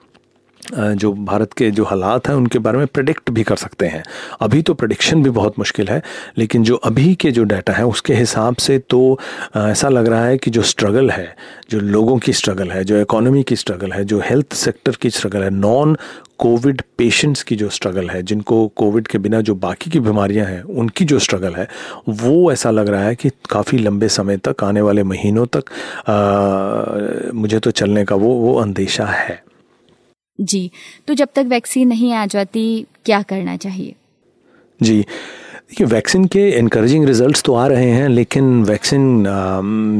जो 0.71 1.11
भारत 1.13 1.53
के 1.53 1.69
जो 1.71 1.83
हालात 1.83 2.27
हैं 2.27 2.35
उनके 2.35 2.59
बारे 2.59 2.77
में 2.77 2.87
प्रडिक्ट 2.87 3.29
भी 3.29 3.43
कर 3.43 3.55
सकते 3.55 3.85
हैं। 3.85 4.03
अभी 4.41 4.61
तो 4.61 4.73
प्रडिक्शन 4.73 5.23
भी 5.23 5.29
बहुत 5.29 5.59
मुश्किल 5.59 5.87
है 5.87 6.01
लेकिन 6.37 6.63
जो 6.63 6.75
अभी 6.75 7.15
के 7.15 7.31
जो 7.31 7.43
डाटा 7.43 7.73
है 7.73 7.85
उसके 7.85 8.13
हिसाब 8.13 8.55
से 8.55 8.79
तो 8.79 9.19
ऐसा 9.55 9.89
लग 9.89 10.07
रहा 10.07 10.25
है 10.25 10.37
कि 10.37 10.51
जो 10.51 10.61
स्ट्रगल 10.61 11.09
है 11.09 11.35
जो 11.71 11.79
लोगों 11.79 12.17
की 12.17 12.33
स्ट्रगल 12.33 12.71
है 12.71 12.83
जो 12.83 13.01
इकोनॉमी 13.01 13.43
की 13.43 13.55
स्ट्रगल 13.55 13.91
है 13.91 14.03
जो 14.05 14.19
हेल्थ 14.19 14.53
सेक्टर 14.53 14.95
की 15.01 15.09
स्ट्रगल 15.09 15.43
है 15.43 15.49
नॉन 15.49 15.97
कोविड 16.39 16.81
पेशेंट्स 16.97 17.43
की 17.43 17.55
जो 17.55 17.69
स्ट्रगल 17.69 18.09
है 18.09 18.23
जिनको 18.23 18.67
कोविड 18.67 19.07
के 19.07 19.17
बिना 19.17 19.41
जो 19.41 19.55
बाकी 19.55 19.91
की 19.91 19.99
बीमारियाँ 19.99 20.45
हैं 20.45 20.61
उनकी 20.63 21.05
जो 21.05 21.19
स्ट्रगल 21.19 21.53
है 21.53 21.67
वो 22.09 22.51
ऐसा 22.51 22.71
लग 22.71 22.89
रहा 22.89 23.03
है 23.03 23.15
कि 23.15 23.29
काफ़ी 23.49 23.77
लंबे 23.77 24.07
समय 24.07 24.37
तक 24.37 24.63
आने 24.63 24.81
वाले 24.81 25.03
महीनों 25.03 25.45
तक 25.57 25.63
आ, 26.09 27.31
मुझे 27.33 27.59
तो 27.59 27.71
चलने 27.71 28.05
का 28.05 28.15
वो 28.15 28.33
वो 28.33 28.55
अंदेशा 28.55 29.05
है। 29.05 29.43
जी 30.39 30.69
तो 31.07 31.13
जब 31.13 31.29
तक 31.35 31.45
वैक्सीन 31.47 31.87
नहीं 31.87 32.13
आ 32.13 32.25
जाती, 32.25 32.85
क्या 33.05 33.21
करना 33.21 33.55
चाहिए? 33.57 33.95
जी, 34.79 34.99
देखिए, 34.99 35.87
वैक्सीन 35.87 36.25
के 36.27 36.49
इनक्रेजिंग 36.49 37.05
रिजल्ट्स 37.05 37.43
तो 37.43 37.53
आ 37.55 37.65
रहे 37.67 37.89
हैं, 37.89 38.07
लेकिन 38.09 38.63
वैक्सीन 38.63 39.23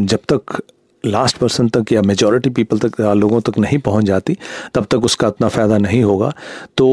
जब 0.09 0.19
तक 0.31 0.61
लास्ट 1.03 1.37
पर्सन 1.37 1.67
तक 1.69 1.91
या 1.91 2.01
मेजॉरिटी 2.01 2.49
पीपल 2.49 2.79
तक 2.79 2.99
लोगों 3.15 3.39
तक 3.41 3.57
नहीं 3.59 3.77
पहुँच 3.79 4.05
जाती, 4.05 4.37
तब 4.73 4.85
तक 4.91 5.03
उसका 5.05 5.27
इतना 5.27 5.47
फ़ायदा 5.47 5.77
नहीं 5.77 6.01
होगा। 6.03 6.31
तो 6.77 6.87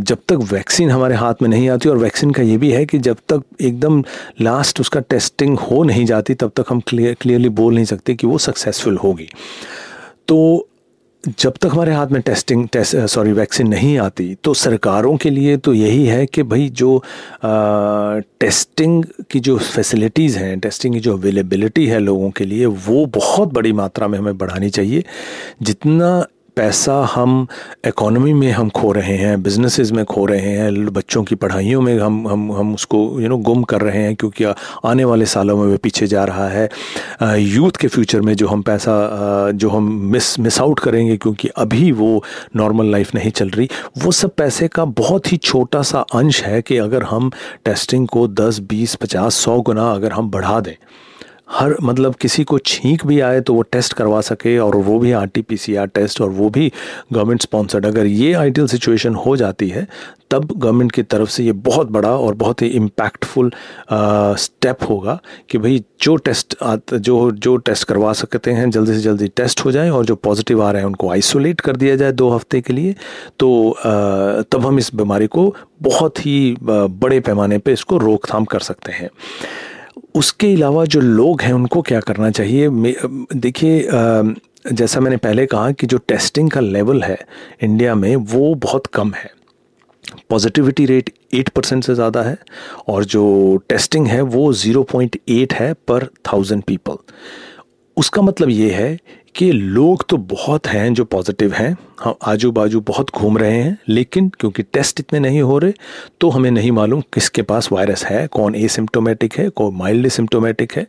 जब 0.00 0.18
तक 0.28 0.46
वैक्सीन 0.52 0.90
हमारे 0.90 1.14
हाथ 1.14 1.42
में 1.42 1.48
नहीं 1.48 1.68
आती, 1.68 1.88
और 1.88 1.98
वैक्सीन 1.98 2.30
का 2.30 2.42
ये 2.42 2.56
भी 2.56 2.70
है 2.70 2.84
कि 2.86 2.98
जब 2.98 3.16
तक 3.28 3.42
एकदम 3.60 4.02
लास्ट 4.40 4.80
उसका 4.80 5.00
टेस्टिंग 5.00 5.58
हो 5.58 5.82
नहीं 5.84 6.04
जाती, 6.06 6.34
तब 6.34 6.52
तक 6.56 6.64
हम 6.68 6.80
क्लियर 6.88 7.14
क्लियरली 7.20 7.48
बोल 7.50 7.74
नहीं 7.74 7.84
सकते 7.84 8.14
कि 8.14 8.26
वो 8.26 8.38
सक्सेसफुल 8.40 8.96
होगी। 8.96 9.28
तो 10.28 10.68
जब 11.28 11.52
तक 11.52 11.68
हमारे 11.72 11.92
हाथ 11.92 12.06
में 12.06 12.22
टेस्टिंग 12.22 12.68
टेस्ट 12.68 12.96
सॉरी 12.96 13.32
वैक्सीन 13.32 13.68
नहीं 13.68 13.98
आती 13.98 14.36
तो 14.44 14.54
सरकारों 14.54 15.16
के 15.16 15.30
लिए 15.30 15.56
तो 15.56 15.74
यही 15.74 16.06
है 16.06 16.26
कि 16.26 16.42
भाई 16.42 16.68
जो 16.68 16.96
आ, 16.98 18.18
टेस्टिंग 18.40 19.04
की 19.30 19.40
जो 19.40 19.58
फैसिलिटीज़ 19.58 20.38
हैं 20.38 20.60
टेस्टिंग 20.60 20.94
की 20.94 21.00
जो 21.00 21.16
अवेलेबिलिटी 21.16 21.86
है 21.86 21.98
लोगों 21.98 22.30
के 22.30 22.44
लिए 22.44 22.66
वो 22.66 23.06
बहुत 23.06 23.52
बड़ी 23.52 23.72
मात्रा 23.72 24.08
में 24.08 24.18
हमें 24.18 24.38
बढ़ानी 24.38 24.70
चाहिए। 24.70 25.04
जितना 25.62 26.26
पैसा 26.58 27.12
हम 27.14 27.46
इकोनॉमी 27.86 28.32
में 28.32 28.52
हम 28.52 28.68
खो 28.68 28.92
रहे 28.92 29.16
हैं 29.16 29.42
बिजनेसेस 29.42 29.92
में 29.92 30.04
खो 30.04 30.26
रहे 30.26 30.48
हैं 30.48 30.86
बच्चों 30.86 31.24
की 31.24 31.34
पढ़ाइयों 31.34 31.82
में 31.82 32.00
हम 32.00 32.28
हम 32.28 32.52
हम 32.52 32.74
उसको 32.74 32.96
यू 32.96 33.18
you 33.18 33.28
नो 33.28 33.34
know, 33.34 33.46
गुम 33.46 33.62
कर 33.62 33.80
रहे 33.80 34.02
हैं 34.02 34.16
क्योंकि 34.16 34.44
आने 34.84 35.04
वाले 35.04 35.26
सालों 35.26 35.56
में 35.56 35.66
वे 35.66 35.76
पीछे 35.76 36.06
जा 36.06 36.24
रहा 36.24 36.48
है। 36.48 36.68
यूथ 37.38 37.70
के 37.70 37.88
फ्यूचर 37.88 38.20
में 38.20 38.34
जो 38.34 38.48
हम 38.48 38.62
पैसा 38.62 39.10
जो 39.50 39.70
हम 39.70 39.92
मिस 39.92 40.38
मिस 40.40 40.60
आउट 40.60 40.80
करेंगे 40.80 41.16
क्योंकि 41.16 41.48
अभी 41.48 41.92
वो 41.92 42.24
नॉर्मल 42.56 42.86
लाइफ 42.86 43.14
नहीं 43.14 43.30
चल 43.30 43.48
रही 43.48 43.68
वो 43.98 44.12
सब 44.12 44.34
पैसे 44.34 44.68
का 44.68 44.84
बहुत 44.84 45.32
ही 45.32 45.36
छोटा 45.36 45.82
सा 45.82 46.00
अंश 46.00 46.42
है 46.42 46.62
कि 46.62 46.76
अगर 46.76 47.02
हम 47.02 47.30
टेस्टिंग 47.64 48.08
को 48.08 48.28
10 48.28 48.60
20 48.60 48.96
50 48.96 49.44
100 49.48 49.62
गुना 49.62 49.92
अगर 49.92 50.12
हम 50.12 50.30
बढ़ा 50.30 50.60
दें 50.60 50.74
हर 51.50 51.74
मतलब 51.82 52.14
किसी 52.14 52.44
को 52.44 52.58
छींक 52.58 53.04
भी 53.06 53.20
आए 53.20 53.40
तो 53.40 53.54
वो 53.54 53.62
टेस्ट 53.62 53.92
करवा 53.92 54.20
सके 54.20 54.58
और 54.58 54.76
वो 54.76 54.98
भी 54.98 55.12
R 55.12 55.26
T 55.26 55.42
P 55.42 55.56
C 55.56 55.74
R 55.74 55.86
test 55.86 56.20
और 56.20 56.30
वो 56.30 56.48
भी 56.50 56.72
गवर्नमेंट 57.12 57.42
स्पॉन्सर्ड। 57.42 57.86
अगर 57.86 58.06
ये 58.06 58.32
आइडियल 58.32 58.66
सिचुएशन 58.66 59.14
हो 59.14 59.36
जाती 59.36 59.68
है 59.68 59.86
तब 60.30 60.44
गवर्नमेंट 60.52 60.92
की 60.92 61.02
तरफ़ 61.02 61.30
से 61.30 61.44
ये 61.44 61.52
बहुत 61.52 61.90
बड़ा 61.90 62.10
और 62.16 62.34
बहुत 62.34 62.62
ही 62.62 62.66
इम्पैक्टफुल 62.68 63.50
स्टेप 64.38 64.82
होगा 64.90 65.18
कि 65.50 65.58
भाई 65.58 65.82
जो 66.02 66.16
टेस्ट 66.16 66.56
जो 66.92 67.30
जो 67.30 67.56
टेस्ट 67.56 67.88
करवा 67.88 68.12
सकते 68.12 68.50
हैं 68.50 68.70
जल्दी 68.70 68.92
से 68.92 69.00
जल्दी 69.00 69.28
टेस्ट 69.28 69.64
हो 69.64 69.72
जाए 69.72 69.90
और 69.90 70.04
जो 70.04 70.14
पॉजिटिव 70.16 70.62
आ 70.62 70.70
रहे 70.70 70.82
हैं 70.82 70.86
उनको 70.86 71.10
आइसोलेट 71.10 71.60
कर 71.60 71.76
दिया 71.76 71.96
जाए 71.96 72.12
दो 72.12 72.28
हफ़्ते 72.30 72.60
के 72.60 72.72
लिए 72.72 72.94
तो 73.38 73.70
आ, 73.70 73.82
तब 74.42 74.66
हम 74.66 74.78
इस 74.78 74.94
बीमारी 74.94 75.26
को 75.26 75.54
बहुत 75.82 76.26
ही 76.26 76.56
बड़े 76.62 77.20
पैमाने 77.20 77.58
पे 77.58 77.72
इसको 77.72 77.98
रोकथाम 77.98 78.44
कर 78.44 78.60
सकते 78.60 78.92
हैं। 78.92 79.10
उसके 80.14 80.52
अलावा 80.54 80.84
जो 80.84 81.00
लोग 81.00 81.40
हैं, 81.42 81.52
उनको 81.52 81.82
क्या 81.82 82.00
करना 82.00 82.30
चाहिए? 82.30 82.68
देखिए 83.34 83.88
जैसा 84.66 85.00
मैंने 85.00 85.16
पहले 85.16 85.46
कहा 85.46 85.70
कि 85.72 85.86
जो 85.86 85.98
टेस्टिंग 86.08 86.50
का 86.50 86.60
लेवल 86.60 87.02
है 87.02 87.18
इंडिया 87.62 87.94
में, 87.94 88.14
वो 88.16 88.54
बहुत 88.56 88.86
कम 88.86 89.12
है। 89.14 89.30
पॉजिटिविटी 90.30 90.86
रेट 90.86 91.10
एट 91.34 91.48
परसेंट 91.48 91.84
से 91.84 91.94
ज़्यादा 91.94 92.22
है 92.22 92.36
और 92.88 93.04
जो 93.04 93.56
टेस्टिंग 93.68 94.06
है, 94.06 94.20
वो 94.22 94.52
ज़ीरो 94.54 94.82
पॉइंट 94.82 95.18
एट 95.28 95.52
है 95.54 95.72
पर 95.88 96.08
थाउज़ेंड 96.26 96.62
पीपल। 96.62 96.96
उसका 97.96 98.22
मतलब 98.22 98.48
ये 98.50 98.70
है 98.72 98.98
कि 99.34 99.50
लोग 99.52 100.04
तो 100.08 100.16
बहुत 100.16 100.66
हैं 100.66 100.92
जो 100.94 101.04
पॉजिटिव 101.04 101.52
हैं। 101.52 101.76
हम 102.02 102.14
आजू 102.22 102.50
बाजू 102.52 102.80
बहुत 102.80 103.10
घूम 103.10 103.38
रहे 103.38 103.56
हैं, 103.56 103.78
लेकिन 103.88 104.28
क्योंकि 104.40 104.62
टेस्ट 104.62 105.00
इतने 105.00 105.20
नहीं 105.20 105.40
हो 105.42 105.58
रहे 105.58 105.72
तो 106.20 106.30
हमें 106.30 106.50
नहीं 106.50 106.72
मालूम 106.72 107.00
किसके 107.14 107.42
पास 107.42 107.68
वायरस 107.72 108.04
है, 108.04 108.26
कौन 108.26 108.54
एसिम्टोमेटिक 108.54 109.34
है, 109.34 109.48
कौन 109.48 109.74
माइल्ड 109.74 110.08
सिम्टोमेटिक 110.08 110.72
है। 110.72 110.86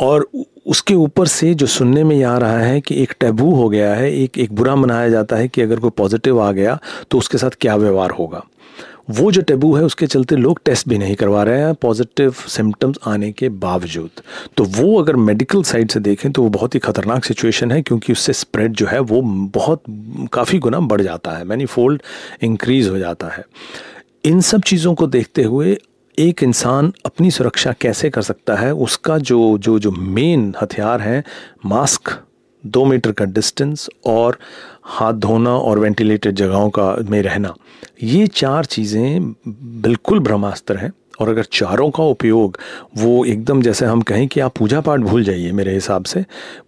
और 0.00 0.28
उसके 0.66 0.94
ऊपर 0.94 1.26
से 1.26 1.52
जो 1.54 1.66
सुनने 1.66 2.04
में 2.04 2.22
आ 2.24 2.36
रहा 2.38 2.58
है 2.58 2.80
कि 2.80 3.02
एक 3.02 3.14
टैबू 3.20 3.50
हो 3.54 3.68
गया 3.68 3.94
है, 3.94 4.12
एक 4.14 4.38
एक 4.38 4.52
बुरा 4.52 4.74
मनाया 4.76 5.08
जाता 5.08 5.36
है 5.36 5.48
कि 5.48 5.62
अगर 5.62 5.78
कोई 5.78 5.90
पॉजिटिव 5.96 6.40
आ 6.40 6.50
गया 6.52 6.78
तो 7.10 7.18
उसके 7.18 7.38
साथ 7.38 7.56
क्या 7.60 7.76
व्यवहार 7.76 8.10
होगा। 8.10 8.42
वो 9.10 9.30
जो 9.32 9.42
टेबू 9.42 9.74
है, 9.74 9.82
उसके 9.84 10.06
चलते 10.06 10.36
लोग 10.36 10.60
टेस्ट 10.64 10.88
भी 10.88 10.98
नहीं 10.98 11.14
करवा 11.14 11.42
रहे 11.42 11.60
हैं, 11.60 11.74
पॉजिटिव 11.74 12.34
सिम्टम्स 12.48 12.98
आने 13.06 13.30
के 13.32 13.48
बावजूद। 13.48 14.22
तो 14.56 14.64
वो 14.66 15.00
अगर 15.02 15.16
मेडिकल 15.18 15.62
साइड 15.62 15.90
से 15.90 16.00
देखें 16.00 16.30
तो 16.32 16.42
वो 16.42 16.48
बहुत 16.48 16.74
ही 16.74 16.80
ख़तरनाक 16.80 17.24
सिचुएशन 17.24 17.72
है, 17.72 17.80
क्योंकि 17.82 18.12
उससे 18.12 18.32
स्प्रेड 18.32 18.72
जो 18.72 18.86
है, 18.86 18.98
वो 19.00 19.20
बहुत, 19.54 19.82
काफ़ी 20.32 20.58
गुना 20.58 20.80
बढ़ 20.80 21.02
जाता 21.02 21.30
है 21.30 21.44
मैनी 21.44 21.66
फोल्ड 21.66 22.02
इंक्रीज 22.42 22.88
हो 22.88 22.98
जाता 22.98 23.28
है। 23.28 23.44
इन 24.24 24.40
सब 24.42 24.62
चीज़ों 24.62 24.94
को 24.94 25.06
देखते 25.08 25.42
हुए 25.42 25.76
एक 26.18 26.42
इंसान 26.42 26.92
अपनी 27.06 27.30
सुरक्षा 27.30 27.72
कैसे 27.80 28.10
कर 28.10 28.22
सकता 28.22 28.56
है, 28.56 28.72
उसका 28.74 29.18
जो 29.18 29.58
जो 29.58 29.78
जो 29.78 29.90
मेन 29.90 30.54
हथियार 30.62 31.00
है, 31.00 31.22
मास्क, 31.66 32.18
दो 32.64 32.84
मीटर 32.84 33.12
का 33.12 33.24
डिस्टेंस 33.26 33.88
और 34.06 34.38
हाथ 34.84 35.12
धोना 35.14 35.50
और 35.50 35.78
वेंटिलेटेड 35.78 36.34
जगहों 36.34 36.70
का 36.70 36.94
में 37.10 37.20
रहना, 37.22 37.54
ये 38.02 38.26
चार 38.26 38.64
चीज़ें 38.66 39.32
बिल्कुल 39.48 40.20
ब्रह्मास्त्र 40.20 40.76
हैं। 40.76 40.92
और 41.20 41.28
अगर 41.28 41.44
चारों 41.52 41.88
का 41.90 42.02
उपयोग 42.04 42.56
वो 42.98 43.24
एकदम 43.24 43.60
जैसे 43.62 43.86
हम 43.86 44.02
कहें 44.02 44.26
कि 44.28 44.40
आप 44.40 44.52
पूजा 44.58 44.80
पाठ 44.80 45.00
भूल 45.00 45.24
जाइए 45.24 45.50
मेरे 45.52 45.72
हिसाब 45.74 46.04
से, 46.04 46.24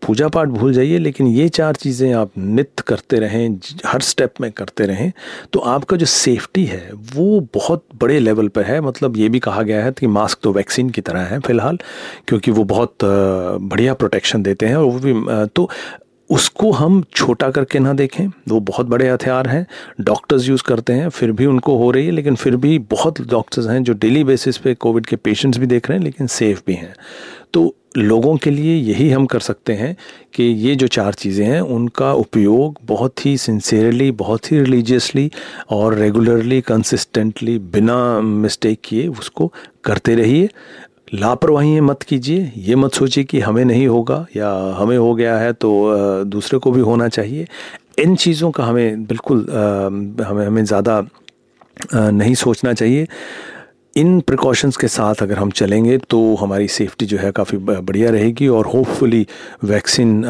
पूजा 0.06 0.28
पाठ 0.28 0.48
भूल 0.48 0.72
जाइए, 0.72 0.98
लेकिन 0.98 1.26
ये 1.26 1.48
चार 1.48 1.74
चीज़ें 1.74 2.12
आप 2.12 2.30
नित्य 2.38 2.82
करते 2.86 3.18
रहें, 3.18 3.58
हर 3.86 4.00
स्टेप 4.02 4.40
में 4.40 4.50
करते 4.52 4.86
रहें 4.86 5.12
तो 5.52 5.60
आपका 5.60 5.96
जो 5.96 6.06
सेफ्टी 6.06 6.64
है, 6.64 6.90
वो 7.14 7.40
बहुत 7.54 7.84
बड़े 8.02 8.18
लेवल 8.20 8.48
पर 8.48 8.64
है। 8.64 8.80
मतलब 8.82 9.16
ये 9.16 9.28
भी 9.28 9.38
कहा 9.38 9.62
गया 9.62 9.84
है 9.84 9.92
कि 9.92 10.06
मास्क 10.08 10.38
तो 10.42 10.52
वैक्सीन 10.52 10.90
की 10.90 11.00
तरह 11.00 11.20
है 11.22 11.38
फ़िलहाल, 11.40 11.78
क्योंकि 12.28 12.50
वो 12.50 12.64
बहुत 12.66 12.96
बढ़िया 13.04 13.94
प्रोटेक्शन 13.94 14.42
देते 14.42 14.66
हैं 14.66 14.76
और 14.76 14.84
वो 14.84 14.98
भी 14.98 15.46
तो 15.46 15.68
उसको 16.32 16.70
हम 16.72 17.02
छोटा 17.14 17.50
करके 17.50 17.78
ना 17.78 17.92
देखें। 17.92 18.26
वो 18.48 18.60
बहुत 18.60 18.86
बड़े 18.86 19.08
हथियार 19.10 19.48
हैं 19.48 19.66
डॉक्टर्स 20.00 20.48
यूज़ 20.48 20.62
करते 20.62 20.92
हैं, 20.92 21.08
फिर 21.08 21.32
भी 21.32 21.46
उनको 21.46 21.76
हो 21.76 21.90
रही 21.90 22.06
है, 22.06 22.12
लेकिन 22.12 22.34
फिर 22.34 22.56
भी 22.56 22.78
बहुत 22.78 23.20
डॉक्टर्स 23.20 23.66
हैं 23.66 23.82
जो 23.84 23.92
डेली 23.92 24.24
बेसिस 24.24 24.58
पे 24.58 24.74
कोविड 24.74 25.06
के 25.06 25.16
पेशेंट्स 25.16 25.58
भी 25.58 25.66
देख 25.66 25.88
रहे 25.88 25.98
हैं, 25.98 26.04
लेकिन 26.04 26.26
सेफ़ 26.26 26.62
भी 26.66 26.74
हैं। 26.74 26.94
तो 27.52 27.74
लोगों 27.96 28.36
के 28.36 28.50
लिए 28.50 28.76
यही 28.76 29.10
हम 29.10 29.26
कर 29.26 29.40
सकते 29.40 29.72
हैं 29.72 29.96
कि 30.34 30.42
ये 30.42 30.74
जो 30.74 30.86
चार 30.86 31.14
चीज़ें 31.14 31.44
हैं, 31.46 31.60
उनका 31.60 32.12
उपयोग 32.12 32.78
बहुत 32.84 33.26
ही 33.26 33.36
सिंसियरली 33.38 34.10
बहुत 34.10 34.52
ही 34.52 34.60
रिलीजियसली 34.60 35.30
और 35.70 35.94
रेगुलरली 35.94 36.60
कंसिस्टेंटली 36.60 37.58
बिना 37.58 38.20
मिस्टेक 38.20 38.80
किए 38.84 39.06
उसको 39.06 39.52
करते 39.84 40.14
रहिए। 40.14 40.48
लापरवाही 41.12 41.80
मत 41.80 42.02
कीजिए, 42.02 42.52
ये 42.56 42.74
मत 42.76 42.94
सोचिए 42.94 43.24
कि 43.24 43.40
हमें 43.40 43.64
नहीं 43.64 43.86
होगा 43.86 44.26
या 44.36 44.50
हमें 44.78 44.96
हो 44.98 45.14
गया 45.14 45.36
है 45.38 45.52
तो 45.52 46.24
दूसरे 46.24 46.58
को 46.58 46.70
भी 46.72 46.80
होना 46.80 47.08
चाहिए। 47.08 47.46
इन 47.98 48.14
चीज़ों 48.16 48.50
का 48.50 48.64
हमें 48.64 49.04
बिल्कुल 49.06 49.46
हमें 50.22 50.44
हमें 50.46 50.64
ज़्यादा 50.64 51.02
नहीं 51.94 52.34
सोचना 52.34 52.72
चाहिए। 52.72 53.06
इन 53.96 54.20
प्रिकॉशंस 54.20 54.76
के 54.76 54.88
साथ 54.88 55.22
अगर 55.22 55.38
हम 55.38 55.50
चलेंगे 55.50 55.96
तो 56.10 56.18
हमारी 56.34 56.68
सेफ्टी 56.68 57.06
जो 57.06 57.16
है 57.18 57.30
काफ़ी 57.32 57.56
बढ़िया 57.58 58.10
रहेगी 58.10 58.46
और 58.48 58.66
होपफुली 58.66 59.26
वैक्सीन 59.64 60.24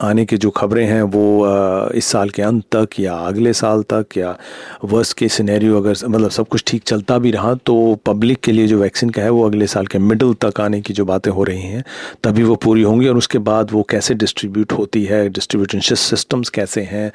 आने 0.00 0.24
की 0.24 0.36
जो 0.36 0.50
खबरें 0.50 0.84
हैं, 0.86 1.02
वो 1.02 1.90
इस 1.94 2.04
साल 2.04 2.30
के 2.30 2.42
अंत 2.42 2.64
तक 2.72 3.00
या 3.00 3.14
अगले 3.14 3.52
साल 3.52 3.82
तक 3.92 4.16
या 4.16 4.36
वर्स्ट 4.84 5.16
के 5.18 5.28
सिनेरियो 5.28 5.76
अगर 5.76 5.96
मतलब 6.08 6.30
सब 6.30 6.48
कुछ 6.48 6.64
ठीक 6.66 6.82
चलता 6.82 7.18
भी 7.18 7.30
रहा 7.30 7.54
तो 7.66 7.74
पब्लिक 8.06 8.40
के 8.40 8.52
लिए 8.52 8.66
जो 8.66 8.78
वैक्सीन 8.78 9.10
का 9.10 9.22
है, 9.22 9.30
वो 9.30 9.44
अगले 9.46 9.66
साल 9.66 9.86
के 9.86 9.98
मिडल 9.98 10.32
तक 10.44 10.60
आने 10.60 10.80
की 10.80 10.94
जो 10.94 11.04
बातें 11.04 11.30
हो 11.30 11.44
रही 11.44 11.62
हैं, 11.62 11.84
तभी 12.24 12.42
वो 12.42 12.56
पूरी 12.56 12.82
होंगी 12.82 13.08
और 13.08 13.16
उसके 13.16 13.38
बाद 13.40 13.72
वो 13.72 13.82
कैसे 13.90 14.14
डिस्ट्रीब्यूट 14.14 14.72
होती 14.72 15.04
है 15.04 15.28
डिस्ट्रीब्यूशन 15.30 15.94
सिस्टम्स 15.96 16.48
कैसे 16.50 16.82
हैं 16.92 17.10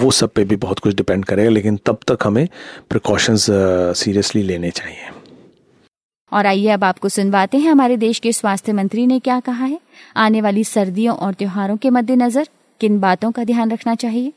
वो 0.00 0.10
सब 0.12 0.32
पे 0.34 0.44
भी 0.44 0.56
बहुत 0.56 0.78
कुछ 0.78 0.94
डिपेंड 0.94 1.24
करेगा, 1.24 1.50
लेकिन 1.50 1.78
तब 1.86 1.98
तक 2.08 2.26
हमें 2.26 2.46
प्रिकॉशंस 2.90 3.46
सीरियसली 3.98 4.42
लेने 4.42 4.70
चाहिए। 4.80 5.10
और 6.32 6.46
आइए 6.46 6.68
अब 6.70 6.84
आपको 6.84 7.08
सुनवाते 7.10 7.58
हैं। 7.58 7.70
हमारे 7.70 7.96
देश 7.98 8.18
के 8.18 8.32
स्वास्थ्य 8.32 8.72
मंत्री 8.72 9.06
ने 9.06 9.18
क्या 9.20 9.38
कहा 9.40 9.64
है? 9.64 9.78
आने 10.16 10.40
वाली 10.40 10.64
सर्दियों 10.66 11.16
और 11.16 11.34
त्योहारों 11.34 11.76
के 11.76 11.90
मद्देनजर 11.90 12.48
किन 12.80 12.98
बातों 13.00 13.30
का 13.32 13.44
ध्यान 13.44 13.70
रखना 13.70 13.94
चाहिए? 13.94 14.32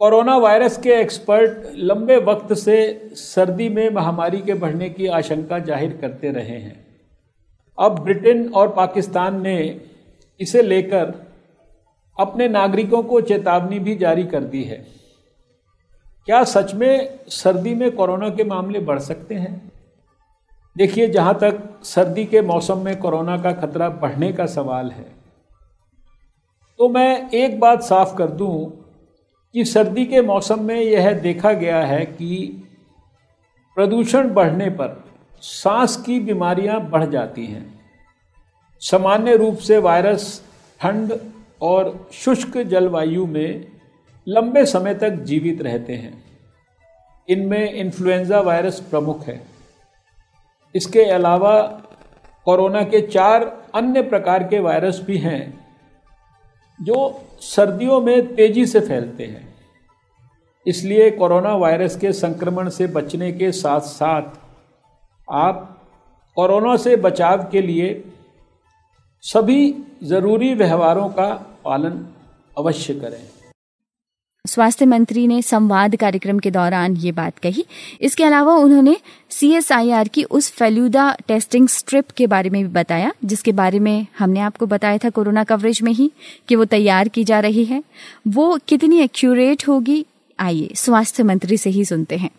कोरोना 0.00 0.36
वायरस 0.36 0.76
के 0.78 0.90
एक्सपर्ट 0.92 1.66
लंबे 1.80 2.16
वक्त 2.24 2.52
से 2.54 2.76
सर्दी 3.14 3.68
में 3.68 3.88
महामारी 3.90 4.40
के 4.40 4.54
बढ़ने 4.54 4.88
की 4.90 5.06
आशंका 5.18 5.58
ज़ाहिर 5.58 5.98
करते 6.00 6.30
रहे 6.30 6.58
हैं। 6.58 6.74
अब 7.78 7.98
ब्रिटेन 7.98 8.48
और 8.54 8.68
पाकिस्तान 8.68 9.40
ने 9.42 9.56
इसे 10.40 10.62
लेकर 10.62 11.14
अपने 12.16 12.48
नागरिकों 12.48 13.02
को 13.02 13.20
चेतावनी 13.20 13.78
भी 13.78 13.94
जारी 13.96 14.24
कर 14.24 14.44
दी 14.46 14.62
है। 14.62 14.84
क्या 16.26 16.42
सच 16.44 16.74
में 16.74 17.18
सर्दी 17.28 17.74
में 17.74 17.90
कोरोना 17.92 18.28
के 18.28 18.44
मामले 18.44 18.78
बढ़ 18.80 18.98
सकते 18.98 19.34
हैं? 19.34 19.72
देखिए, 20.76 21.08
जहाँ 21.08 21.34
तक 21.34 21.58
सर्दी 21.82 22.24
के 22.24 22.40
मौसम 22.42 22.78
में 22.78 22.96
कोरोना 22.96 23.36
का 23.38 23.52
खतरा 23.52 23.88
बढ़ने 23.88 24.32
का 24.32 24.46
सवाल 24.46 24.90
है 24.90 25.06
तो 26.80 26.88
मैं 26.88 27.30
एक 27.30 27.60
बात 27.60 27.82
साफ़ 27.82 28.16
कर 28.16 28.26
दूँ 28.26 28.54
कि 29.54 29.64
सर्दी 29.64 30.06
के 30.06 30.22
मौसम 30.22 30.62
में 30.62 30.80
यह 30.80 31.12
देखा 31.12 31.52
गया 31.52 31.84
है 31.86 32.04
कि 32.06 32.62
प्रदूषण 33.76 34.32
बढ़ने 34.34 34.70
पर 34.70 35.04
सांस 35.40 35.96
की 35.96 36.18
बीमारियाँ 36.20 36.80
बढ़ 36.90 37.04
जाती 37.04 37.46
हैं। 37.46 37.80
सामान्य 38.82 39.36
रूप 39.36 39.56
से 39.56 39.78
वायरस, 39.78 40.42
ठंड 40.80 41.18
और 41.62 42.08
शुष्क 42.12 42.58
जलवायु 42.58 43.26
में 43.26 43.73
लंबे 44.28 44.64
समय 44.66 44.94
तक 44.94 45.10
जीवित 45.10 45.62
रहते 45.62 45.92
हैं। 45.92 46.24
इनमें 47.28 47.72
इन्फ्लुएंजा 47.72 48.40
वायरस 48.40 48.80
प्रमुख 48.80 49.24
है। 49.24 49.40
इसके 50.74 51.02
अलावा 51.04 51.60
कोरोना 52.44 52.82
के 52.82 53.00
चार 53.00 53.62
अन्य 53.74 54.02
प्रकार 54.02 54.44
के 54.44 54.58
वायरस 54.58 55.00
भी 55.04 55.18
हैं, 55.18 55.66
जो 56.82 57.22
सर्दियों 57.40 58.00
में 58.00 58.34
तेज़ी 58.34 58.66
से 58.66 58.80
फैलते 58.80 59.24
हैं। 59.24 59.54
इसलिए 60.66 61.10
कोरोना 61.10 61.54
वायरस 61.56 61.96
के 61.96 62.12
संक्रमण 62.12 62.68
से 62.68 62.86
बचने 62.86 63.32
के 63.32 63.52
साथ 63.52 63.80
साथ 63.80 64.22
आप 65.32 65.80
कोरोना 66.36 66.76
से 66.76 66.96
बचाव 66.96 67.48
के 67.50 67.62
लिए 67.62 68.04
सभी 69.22 69.74
ज़रूरी 70.02 70.54
व्यवहारों 70.54 71.08
का 71.08 71.28
पालन 71.64 72.06
अवश्य 72.58 72.94
करें। 72.94 73.33
स्वास्थ्य 74.44 74.86
मंत्री 74.86 75.26
ने 75.26 75.40
संवाद 75.42 75.94
कार्यक्रम 75.96 76.38
के 76.38 76.50
दौरान 76.50 76.96
ये 76.96 77.12
बात 77.12 77.38
कही। 77.38 77.64
इसके 78.00 78.24
अलावा 78.24 78.54
उन्होंने 78.54 78.96
सीएसआईआर 79.30 80.08
की 80.08 80.24
उस 80.30 80.50
फेल्यूदा 80.52 81.10
टेस्टिंग 81.28 81.68
स्ट्रिप 81.68 82.10
के 82.10 82.26
बारे 82.26 82.50
में 82.50 82.62
भी 82.62 82.68
बताया, 82.70 83.12
जिसके 83.24 83.52
बारे 83.52 83.78
में 83.78 84.06
हमने 84.18 84.40
आपको 84.40 84.66
बताया 84.66 84.98
था 84.98 85.10
कोरोना 85.10 85.44
कवरेज 85.44 85.80
में 85.82 85.92
ही, 85.92 86.10
कि 86.48 86.56
वो 86.56 86.64
तैयार 86.66 87.08
की 87.08 87.24
जा 87.24 87.38
रही 87.40 87.64
है। 87.64 87.82
वो 88.28 88.58
कितनी 88.68 89.00
एक्यूरेट 89.00 89.66
होगी, 89.68 90.04
आइए 90.38 90.68
स्वास्थ्य 90.76 91.22
मंत्री 91.22 91.56
से 91.56 91.70
ही 91.70 91.84
सुनते 91.84 92.16
हैं। 92.16 92.30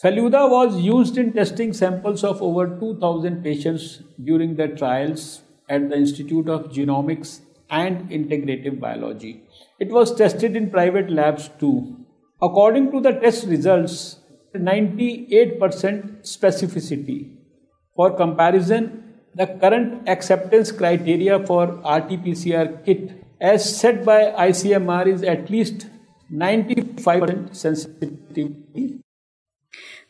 Feluda 0.00 0.44
was 0.46 0.78
use 0.78 1.18
in 1.20 1.30
testing 1.30 1.72
samples 1.74 2.24
of 2.24 2.42
over 2.42 2.66
two 2.80 2.94
thousand 3.02 3.42
patients 3.44 3.98
during 4.20 4.56
the 4.56 4.68
trials 4.78 5.28
at 5.68 5.88
the 5.88 5.98
institute 5.98 6.50
of 6.50 6.70
genomics 6.74 7.40
and 7.70 8.12
integrative 8.12 8.78
biology 8.80 9.34
It 9.79 9.89
was 9.89 10.13
tested 10.15 10.55
in 10.55 10.69
private 10.69 11.09
labs 11.09 11.49
too. 11.59 11.97
According 12.41 12.91
to 12.91 13.01
the 13.01 13.13
test 13.13 13.45
results, 13.47 14.17
98% 14.55 16.21
specificity. 16.23 17.37
For 17.97 18.15
comparison, 18.15 19.03
the 19.35 19.47
current 19.47 20.07
acceptance 20.07 20.71
criteria 20.71 21.39
for 21.45 21.63
RT-PCR 21.97 22.85
kit 22.85 23.11
as 23.41 23.77
set 23.77 24.05
by 24.05 24.31
ICMR 24.49 25.07
is 25.07 25.23
at 25.23 25.49
least 25.49 25.87
95% 26.31 27.55
sensitivity. 27.55 28.85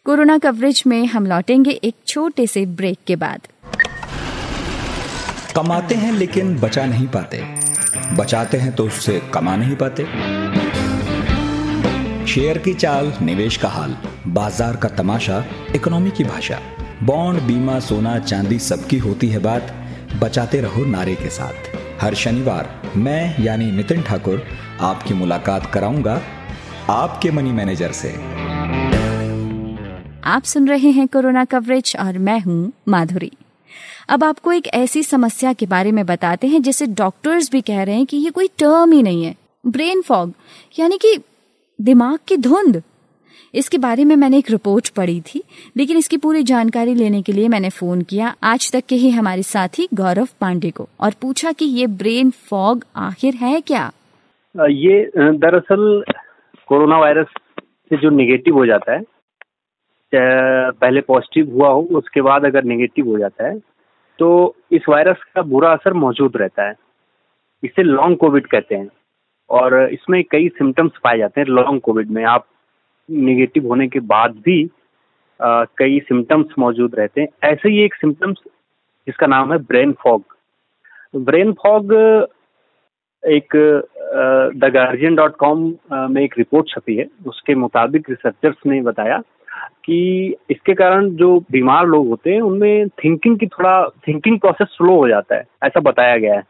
Corona 0.06 0.38
coverage 0.38 0.84
में 0.88 1.06
हम 1.08 1.26
लौटेंगे 1.28 1.72
एक 1.84 1.96
छोटे 2.08 2.46
से 2.48 2.66
break 2.80 2.98
के 3.08 3.16
बाद 3.16 3.48
कमाते 5.56 5.96
हैं 5.96 6.12
लेकिन 6.14 6.56
बचा 6.60 6.86
नहीं 6.86 7.08
पाते 7.16 7.38
बचाते 8.17 8.59
हैं 8.59 8.73
तो 8.73 8.87
उससे 8.87 9.21
कमा 9.35 9.57
नहीं 9.57 9.77
पाते। 9.77 10.05
शेयर 12.27 12.59
की 12.59 12.75
चाल, 12.75 13.13
निवेश 13.23 13.57
का 13.57 13.69
हाल, 13.69 13.97
बाज़ार 14.27 14.77
का 14.77 14.89
तमाशा, 14.89 15.45
इकोनॉमी 15.75 16.11
की 16.11 16.25
भाषा। 16.25 16.59
बॉन्ड, 17.03 17.41
बीमा, 17.43 17.79
सोना, 17.81 18.19
चांदी 18.19 18.59
सबकी 18.59 18.99
होती 18.99 19.29
है 19.29 19.39
बात। 19.39 19.73
बचाते 20.21 20.61
रहो 20.61 20.85
नारे 20.85 21.15
के 21.15 21.29
साथ। 21.29 21.77
हर 22.01 22.15
शनिवार 22.15 22.69
मैं, 22.97 23.43
यानी 23.43 23.71
नितिन 23.73 24.03
ठाकुर, 24.03 24.43
आपकी 24.81 25.15
मुलाकात 25.15 25.71
कराऊँगा 25.73 26.21
आपके 26.91 27.31
मनी 27.31 27.53
मैनेजर 27.53 27.93
से। 27.93 28.15
आप 30.25 30.43
सुन 30.43 30.69
रहे 30.69 30.91
हैं 30.91 31.07
कोरोना 31.09 31.45
कवरेज 31.45 31.97
और 32.01 32.19
मैं 32.19 32.41
हूँ 32.41 32.73
माधुरी। 32.89 33.33
अब 34.09 34.25
आपको 34.25 34.53
एक 34.53 34.67
ऐसी 34.75 35.03
समस्या 35.03 35.53
के 35.53 35.67
बारे 35.67 35.93
में 35.93 36.05
बताते 36.07 36.47
हैं 36.47 36.63
जिसे 36.63 36.87
डॉक्टर्स 36.89 37.51
भी 37.53 37.61
कह 37.63 37.83
रहे 37.83 37.95
हैं 37.95 38.07
कि 38.07 38.17
ये 38.17 38.31
कोई 38.31 38.49
टर्म 38.59 38.93
ही 38.93 39.03
नहीं 39.03 39.25
है। 39.25 39.35
ब्रेन 39.65 40.03
फॉग, 40.03 40.33
यानी 40.79 40.99
कि 40.99 41.17
दिमाग 41.79 42.19
की 42.29 42.37
धुंध। 42.39 42.83
इसके 43.55 43.79
बारे 43.79 44.05
में 44.05 44.15
मैंने 44.17 44.39
एक 44.39 44.51
रिपोर्ट 44.51 44.89
पढ़ी 44.89 45.21
थी, 45.21 45.43
लेकिन 45.77 45.97
इसकी 45.97 46.17
पूरी 46.17 46.43
जानकारी 46.43 46.95
लेने 46.95 47.23
के 47.23 47.33
लिए 47.33 47.49
मैंने 47.49 47.71
फ़ोन 47.71 48.03
किया। 48.03 48.35
आज 48.43 48.71
तक 48.73 48.85
के 48.89 48.97
ही 48.97 49.11
हमारे 49.11 49.43
साथी 49.43 49.89
गौरव 49.95 50.29
पांडे 50.41 50.71
को 50.71 50.89
और 51.01 51.15
पूछा 51.23 51.53
कि 51.53 51.65
ये 51.65 51.87
ब्रेन 51.87 52.31
फॉग 52.51 52.85
आखिर 52.97 53.35
है 53.35 53.61
क्या? 53.61 53.91
ये 54.55 55.03
दरअसल 55.17 56.03
कोरोना 56.69 56.99
वायरस 56.99 57.27
से 57.61 57.97
जो 57.97 58.11
निगेटिव 58.11 58.55
हो 58.55 58.67
जाता 58.67 58.93
है 58.93 59.01
पहले 60.15 61.01
पॉजिटिव 61.01 61.51
हुआ 61.53 61.69
हो 61.69 61.83
उसके 61.99 62.21
बाद 62.23 62.45
अगर 62.45 62.65
नेगेटिव 62.65 63.09
हो 63.09 63.19
जाता 63.19 63.47
है 63.47 63.59
तो 64.19 64.55
इस 64.73 64.83
वायरस 64.89 65.23
का 65.35 65.43
बुरा 65.43 65.73
असर 65.73 65.93
मौजूद 65.93 66.37
रहता 66.37 66.67
है। 66.69 66.75
इसे 67.65 67.83
लॉन्ग 67.83 68.17
कोविड 68.17 68.47
कहते 68.47 68.75
हैं। 68.75 68.89
और 69.51 69.79
इसमें 69.93 70.23
कई 70.31 70.49
सिम्टम्स 70.49 70.93
पाए 71.05 71.19
जाते 71.19 71.41
हैं 71.41 71.49
लॉन्ग 71.49 71.81
कोविड 71.81 72.11
में। 72.11 72.25
आप 72.25 72.47
निगेटिव 73.09 73.67
होने 73.69 73.89
के 73.89 74.01
बाद 74.01 74.37
भी 74.45 74.69
आ, 75.41 75.65
कई 75.79 75.99
सिम्टम्स 76.01 76.47
मौजूद 76.59 76.95
रहते 76.95 77.21
हैं। 77.21 77.29
ऐसे 77.45 77.69
ही 77.69 77.79
एक 77.83 77.95
सिम्टम्स 77.95 78.39
जिसका 79.07 79.27
नाम 79.27 79.53
है 79.53 79.59
ब्रेन 79.59 79.93
फॉग 80.03 80.23
ब्रेन 81.17 81.53
फॉग 81.53 81.93
एक 83.25 83.57
द 84.57 84.71
गार्जियन 84.75 85.15
डॉट 85.15 85.37
कॉम 85.37 85.63
में 85.93 86.23
एक 86.23 86.35
रिपोर्ट 86.39 86.69
छपी 86.69 86.97
है। 86.97 87.07
उसके 87.27 87.55
मुताबिक 87.55 88.11
रिसर्चर्स 88.11 88.57
ने 88.67 88.81
बताया 88.83 89.21
कि 89.85 90.35
इसके 90.51 90.75
कारण 90.75 91.11
जो 91.11 91.45
बीमार 91.51 91.87
लोग 91.87 92.09
होते 92.09 92.31
हैं, 92.31 92.41
उनमें 92.41 92.89
थिंकिंग 92.89 93.39
की 93.39 93.47
थोड़ा 93.47 93.89
थिंकिंग 94.09 94.41
प्रोसेस 94.41 94.69
स्लो 94.69 94.97
हो 94.97 95.09
जाता 95.09 95.35
है, 95.35 95.45
ऐसा 95.63 95.81
बताया 95.81 96.17
गया 96.17 96.35
है। 96.35 96.43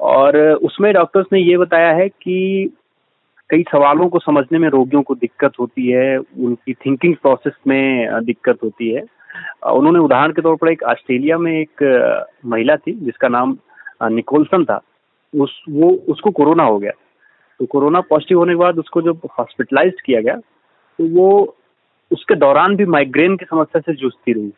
और 0.00 0.38
उसमें 0.38 0.94
डॉक्टर्स 0.94 1.26
ने 1.32 1.40
ये 1.40 1.56
बताया 1.56 1.92
है 1.92 2.08
कि 2.08 2.66
कई 3.50 3.62
सवालों 3.62 4.08
को 4.08 4.18
समझने 4.18 4.58
में 4.58 4.68
रोगियों 4.68 5.02
को 5.02 5.14
दिक्कत 5.14 5.52
होती 5.60 5.88
है, 5.88 6.18
उनकी 6.18 6.74
थिंकिंग 6.74 7.16
प्रोसेस 7.16 7.52
में 7.66 8.08
दिक्कत 8.24 8.58
होती 8.64 8.90
है। 8.90 9.02
उन्होंने 9.66 9.98
उदाहरण 9.98 10.32
के 10.32 10.42
तौर 10.42 10.56
पर 10.56 10.68
एक 10.68 10.82
ऑस्ट्रेलिया 10.82 11.38
में 11.38 11.60
एक, 11.60 11.84
महिला 12.46 12.76
थी, 12.76 12.92
जिसका 12.92 13.28
नाम, 13.28 13.58
निकोलसन 14.02 14.64
था। 14.64 14.80
उस, 15.36 15.62
वो, 15.70 15.90
उसको 15.90 16.30
कोरोना 16.30 16.62
हो 16.62 16.78
गया। 16.78 16.92
तो 17.58 17.66
कोरोना 17.66 18.00
पॉजिटिव 18.00 18.38
होने 18.38 18.52
के 18.52 18.56
बाद 18.56 18.78
उसको 18.78 19.02
जब 19.02 19.20
हॉस्पिटलाइज 19.38 20.00
किया 20.04 20.20
गया 20.20 20.34
तो 20.98 21.20
वो 21.20 21.56
उसके 22.10 22.34
दौरान 22.34 22.76
भी 22.76 22.84
माइग्रेन 22.86 23.36
की 23.36 23.44
समस्या 23.44 23.80
से 23.80 23.94
जूझती 23.94 24.32
रही। 24.32 24.52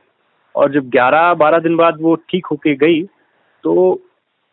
और 0.54 0.72
जब 0.72 0.88
11-12 0.90 1.58
दिन 1.58 1.76
बाद 1.76 2.00
वो 2.00 2.14
ठीक 2.30 2.46
होके 2.46 2.74
गई 2.76 3.02
तो 3.64 3.72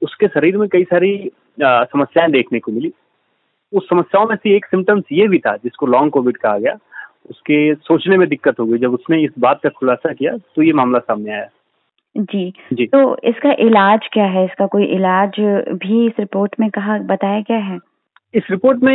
उसके 0.02 0.28
शरीर 0.28 0.58
में 0.58 0.68
कई 0.70 0.84
सारी 0.84 1.32
समस्याएँ 1.62 2.32
देखने 2.32 2.60
को 2.60 2.72
मिली। 2.72 2.92
उस 3.74 3.88
समस्याओं 3.90 4.28
में 4.28 4.36
से 4.36 4.56
एक 4.56 4.66
सिम्टम्स 4.66 5.04
ये 5.12 5.28
भी 5.28 5.40
था 5.40 5.56
जिसको 5.58 5.86
लॉन्ग 5.86 6.12
कोविड 6.12 6.38
कहा 6.38 6.58
गया। 6.58 6.78
उसके 7.30 7.74
सोचने 7.76 8.18
में 8.18 8.28
दिक्कत 8.30 8.60
हो 8.60 8.66
गई। 8.66 8.78
जब 8.78 8.94
उसने 8.94 9.22
इस 9.24 9.32
बात 9.40 9.60
का 9.64 9.70
खुलासा 9.70 10.14
किया 10.14 10.38
तो 10.56 10.62
ये 10.62 10.74
मामला 10.74 11.00
सामने 11.00 11.32
आया। 11.32 11.48
जी। 12.16 12.54
जी। 12.74 12.86
तो 12.86 13.18
इसका 13.24 13.52
इलाज 13.60 14.08
क्या 14.14 14.26
है? 14.26 14.46
इसका 14.46 14.66
कोई 14.68 14.86
इलाज 14.86 15.40
भी 15.74 16.06
इस 16.08 16.14
रिपोर्ट 16.20 16.56
में 16.60 16.70
कहा 16.70 16.98
बताया 16.98 17.40
गया 17.42 17.58
है? 17.58 17.78
इस 18.34 18.44
रिपोर्ट 18.52 18.84
में 18.84 18.94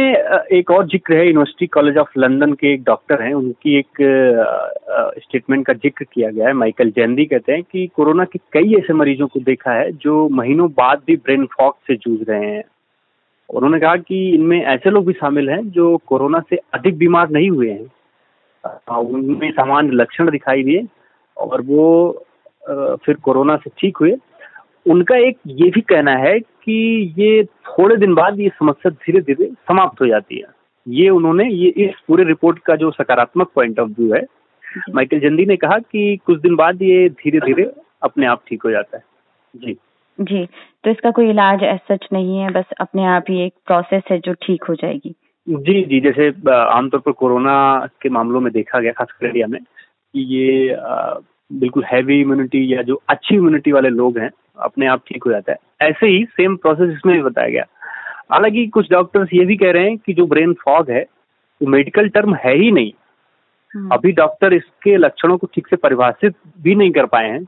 एक 0.56 0.70
और 0.70 0.86
ज़िक्र 0.88 1.14
है 1.16 1.26
यूनिवर्सिटी 1.26 1.66
कॉलेज 1.66 1.96
ऑफ़ 1.98 2.10
लंदन 2.18 2.52
के 2.52 2.72
एक 2.72 2.82
डॉक्टर 2.84 3.22
हैं, 3.22 3.32
उनकी 3.34 3.76
एक 3.78 4.00
स्टेटमेंट 5.22 5.64
का 5.66 5.72
ज़िक्र 5.72 6.04
किया 6.12 6.30
गया 6.30 6.46
है 6.46 6.52
माइकल 6.52 6.90
जैंदी 6.96 7.24
कहते 7.24 7.52
हैं 7.52 7.62
कि 7.62 7.86
कोरोना 7.96 8.24
के 8.24 8.38
कई 8.52 8.74
ऐसे 8.78 8.92
मरीजों 8.92 9.26
को 9.28 9.40
देखा 9.40 9.72
है, 9.72 9.90
जो 9.92 10.28
महीनों 10.30 10.68
बाद 10.72 11.02
भी 11.06 11.16
ब्रेन 11.16 11.46
फॉक 11.56 11.76
से 11.86 11.96
जूझ 11.96 12.28
रहे 12.28 12.50
हैं। 12.50 12.62
उन्होंने 13.48 13.80
कहा 13.80 13.96
कि 13.96 14.28
इनमें 14.34 14.60
ऐसे 14.62 14.90
लोग 14.90 15.06
भी 15.06 15.12
शामिल 15.12 15.50
हैं, 15.50 15.60
जो 15.70 15.96
कोरोना 16.06 16.40
से 16.50 16.56
अधिक 16.74 16.98
बीमार 16.98 17.30
नहीं 17.30 17.50
हुए 17.50 17.70
हैं। 17.70 18.96
उनमें 18.98 19.50
सामान्य 19.50 19.96
लक्षण 19.96 20.30
दिखाई 20.30 20.62
दिए 20.62 20.86
और 21.36 21.62
वो 21.62 21.86
फिर 23.04 23.16
कोरोना 23.22 23.56
से 23.56 23.70
ठीक 23.78 23.96
हुए। 23.96 24.16
उनका 24.86 25.16
एक 25.18 25.38
ये 25.46 25.70
भी 25.70 25.80
कहना 25.82 26.16
है 26.18 26.38
कि 26.38 26.74
ये 27.18 27.44
थोड़े 27.44 27.96
दिन 27.96 28.14
बाद 28.14 28.40
ये 28.40 28.48
समस्या 28.48 28.90
धीरे 28.92 29.20
धीरे 29.20 29.46
समाप्त 29.68 30.00
हो 30.00 30.06
जाती 30.06 30.38
है। 30.38 30.46
ये 30.86 31.08
उन्होंने 31.10 31.48
ये 31.48 31.68
इस 31.84 31.94
पूरे 32.08 32.24
रिपोर्ट 32.24 32.58
का 32.58 32.76
जो 32.76 32.90
सकारात्मक 32.90 33.50
पॉइंट 33.54 33.78
ऑफ़ 33.80 33.90
व्यू 33.90 34.12
है 34.14 34.22
माइकल 34.94 35.20
जंदी 35.20 35.46
ने 35.46 35.56
कहा 35.56 35.78
कि 35.78 36.16
कुछ 36.26 36.40
दिन 36.40 36.54
बाद 36.56 36.82
ये 36.82 37.08
धीरे 37.08 37.40
धीरे 37.40 37.70
अपने 38.02 38.26
आप 38.26 38.42
ठीक 38.48 38.62
हो 38.62 38.70
जाता 38.70 38.96
है। 38.96 39.02
जी। 39.54 39.76
जी 40.18 40.44
तो 40.84 40.90
इसका 40.90 41.10
कोई 41.10 41.30
इलाज 41.30 41.60
सच 41.90 42.06
नहीं 42.12 42.38
है 42.38 42.50
बस 42.52 42.64
अपने 42.80 43.04
आप 43.06 43.24
ही 43.30 43.40
एक 43.44 43.52
प्रोसेस 43.66 44.02
है 44.10 44.18
जो 44.18 44.32
ठीक 44.42 44.64
हो 44.64 44.74
जाएगी। 44.74 45.14
जी 45.46 45.82
जी 45.84 46.00
जैसे 46.00 46.28
आमतौर 46.50 47.00
पर 47.00 47.12
कोरोना 47.12 47.54
के 48.02 48.08
मामलों 48.08 48.40
में 48.40 48.52
देखा 48.52 48.80
गया 48.80 48.92
खासकर 48.92 49.26
इंडिया 49.26 49.46
में 49.46 49.60
कि 49.60 50.20
ये 50.34 50.74
बिल्कुल 51.52 51.84
हैवी 51.84 52.20
इम्यूनिटी 52.20 52.74
या 52.74 52.82
जो 52.82 53.02
अच्छी 53.08 53.34
इम्यूनिटी 53.34 53.72
वाले 53.72 53.88
लोग 53.88 54.18
हैं 54.18 54.30
अपने 54.58 54.86
आप 54.86 55.02
ठीक 55.08 55.24
हो 55.24 55.30
जाता 55.30 55.52
है। 55.52 55.58
ऐसे 55.82 56.06
ही 56.06 56.24
सेम 56.24 56.56
प्रोसेस 56.56 56.90
इसमें 56.90 57.16
भी 57.16 57.22
बताया 57.22 57.48
गया। 57.48 57.64
हालाँकि 58.32 58.66
कुछ 58.66 58.90
डॉक्टर्स 58.90 59.28
ये 59.34 59.44
भी 59.44 59.56
कह 59.56 59.70
रहे 59.70 59.84
हैं 59.84 59.96
कि 59.98 60.12
जो 60.12 60.26
ब्रेन 60.26 60.52
फॉग 60.52 60.90
है 60.90 61.02
वो 61.60 61.68
मेडिकल 61.68 62.08
टर्म 62.08 62.34
है 62.34 62.54
ही 62.56 62.70
नहीं। 62.70 62.92
हम्म। 63.74 63.90
अभी 63.92 64.12
डॉक्टर 64.12 64.52
इसके 64.52 64.96
लक्षणों 64.96 65.36
को 65.38 65.46
ठीक 65.46 65.66
से 65.66 65.76
परिभाषित 65.76 66.34
भी 66.60 66.74
नहीं 66.74 66.90
कर 66.90 67.06
पाए 67.06 67.30
हैं। 67.30 67.44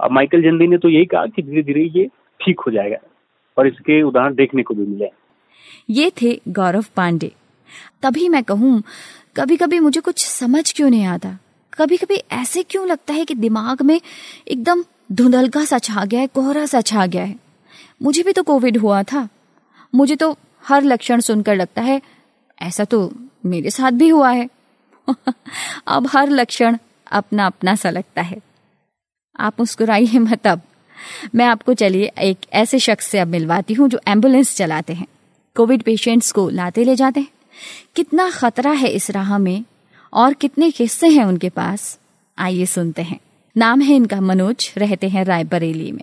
अब 0.00 0.10
माइकल 0.10 0.42
जंदी 0.42 0.66
ने 0.66 0.78
तो 0.78 0.88
यही 0.88 1.04
कहा 1.04 1.26
कि 1.26 1.42
धीरे 1.42 1.62
धीरे 1.62 1.82
ये 1.96 2.08
ठीक 2.40 2.60
हो 2.60 2.72
जाएगा 2.72 2.96
और 3.56 3.66
इसके 3.66 4.02
उदाहरण 4.02 4.34
देखने 4.34 4.62
को 4.62 4.74
भी 4.74 4.86
मिले। 4.86 5.08
ये 5.90 6.10
थे 6.22 6.40
गौरव 6.48 6.84
पांडे। 6.96 7.32
तभी 8.02 8.28
मैं 8.28 8.42
कहूँ 8.44 8.82
कभी 9.36 9.56
कभी 9.56 9.80
मुझे 9.80 10.00
कुछ 10.00 10.24
समझ 10.26 10.72
क्यों 10.72 10.90
नहीं 10.90 11.06
आता? 11.06 11.38
कभी 11.74 11.96
कभी 11.96 12.14
ऐसे 12.14 12.62
क्यों 12.62 12.86
लगता 12.86 13.14
है 13.14 13.24
कि 13.24 13.34
दिमाग 13.34 13.82
में 13.82 14.00
एकदम 14.48 14.84
धुंधलका 15.12 15.64
सा 15.64 15.78
छा 15.78 16.04
गया 16.04 16.20
है, 16.20 16.26
कोहरा 16.26 16.66
सा 16.66 16.80
छा 16.80 17.06
गया 17.06 17.24
है? 17.24 17.36
मुझे 18.02 18.22
भी 18.22 18.32
तो 18.32 18.42
कोविड 18.42 18.76
हुआ 18.76 19.02
था। 19.02 19.28
मुझे 19.94 20.16
तो 20.16 20.38
हर 20.66 20.82
लक्षण 20.82 21.20
सुनकर 21.20 21.56
लगता 21.56 21.82
है, 21.82 22.02
ऐसा 22.62 22.84
तो 22.84 23.12
मेरे 23.46 23.70
साथ 23.70 23.90
भी 23.90 24.08
हुआ 24.08 24.30
है। 24.30 24.48
अब 25.86 26.08
हर 26.12 26.30
लक्षण 26.30 26.78
अपना 27.12 27.46
अपना 27.46 27.74
सा 27.74 27.90
लगता 27.90 28.22
है। 28.22 28.36
आप 29.40 29.54
मुस्कुराइए 29.60 30.18
मत 30.18 30.46
अब। 30.46 30.60
मैं 31.34 31.46
आपको 31.46 31.74
चलिए 31.74 32.12
एक 32.18 32.38
ऐसे 32.52 32.78
शख्स 32.78 33.06
से 33.06 33.18
अब 33.18 33.28
मिलवाती 33.28 33.74
हूँ 33.74 33.88
जो 33.88 34.00
एंबुलेंस 34.08 34.56
चलाते 34.56 34.92
हैं। 34.92 35.06
कोविड 35.56 35.82
पेशेंट्स 35.82 36.32
को 36.32 36.50
लाते 36.50 36.84
ले 36.84 36.96
जाते 36.96 37.20
हैं। 37.20 37.28
कितना 37.96 38.30
खतरा 38.30 38.70
है 38.70 38.88
इस 38.88 39.10
राह 39.10 39.38
में 39.38 39.64
और 40.14 40.32
कितने 40.32 40.70
किस्से 40.70 41.08
हैं 41.08 41.24
उनके 41.24 41.48
पास? 41.48 41.98
आइए 42.38 42.64
सुनते 42.64 43.02
हैं। 43.02 43.20
नाम 43.56 43.80
है 43.80 43.94
इनका 43.94 44.20
मनोज 44.20 44.74
रहते 44.78 45.08
हैं 45.08 45.24
रायबरेली 45.24 45.92
में। 45.92 46.02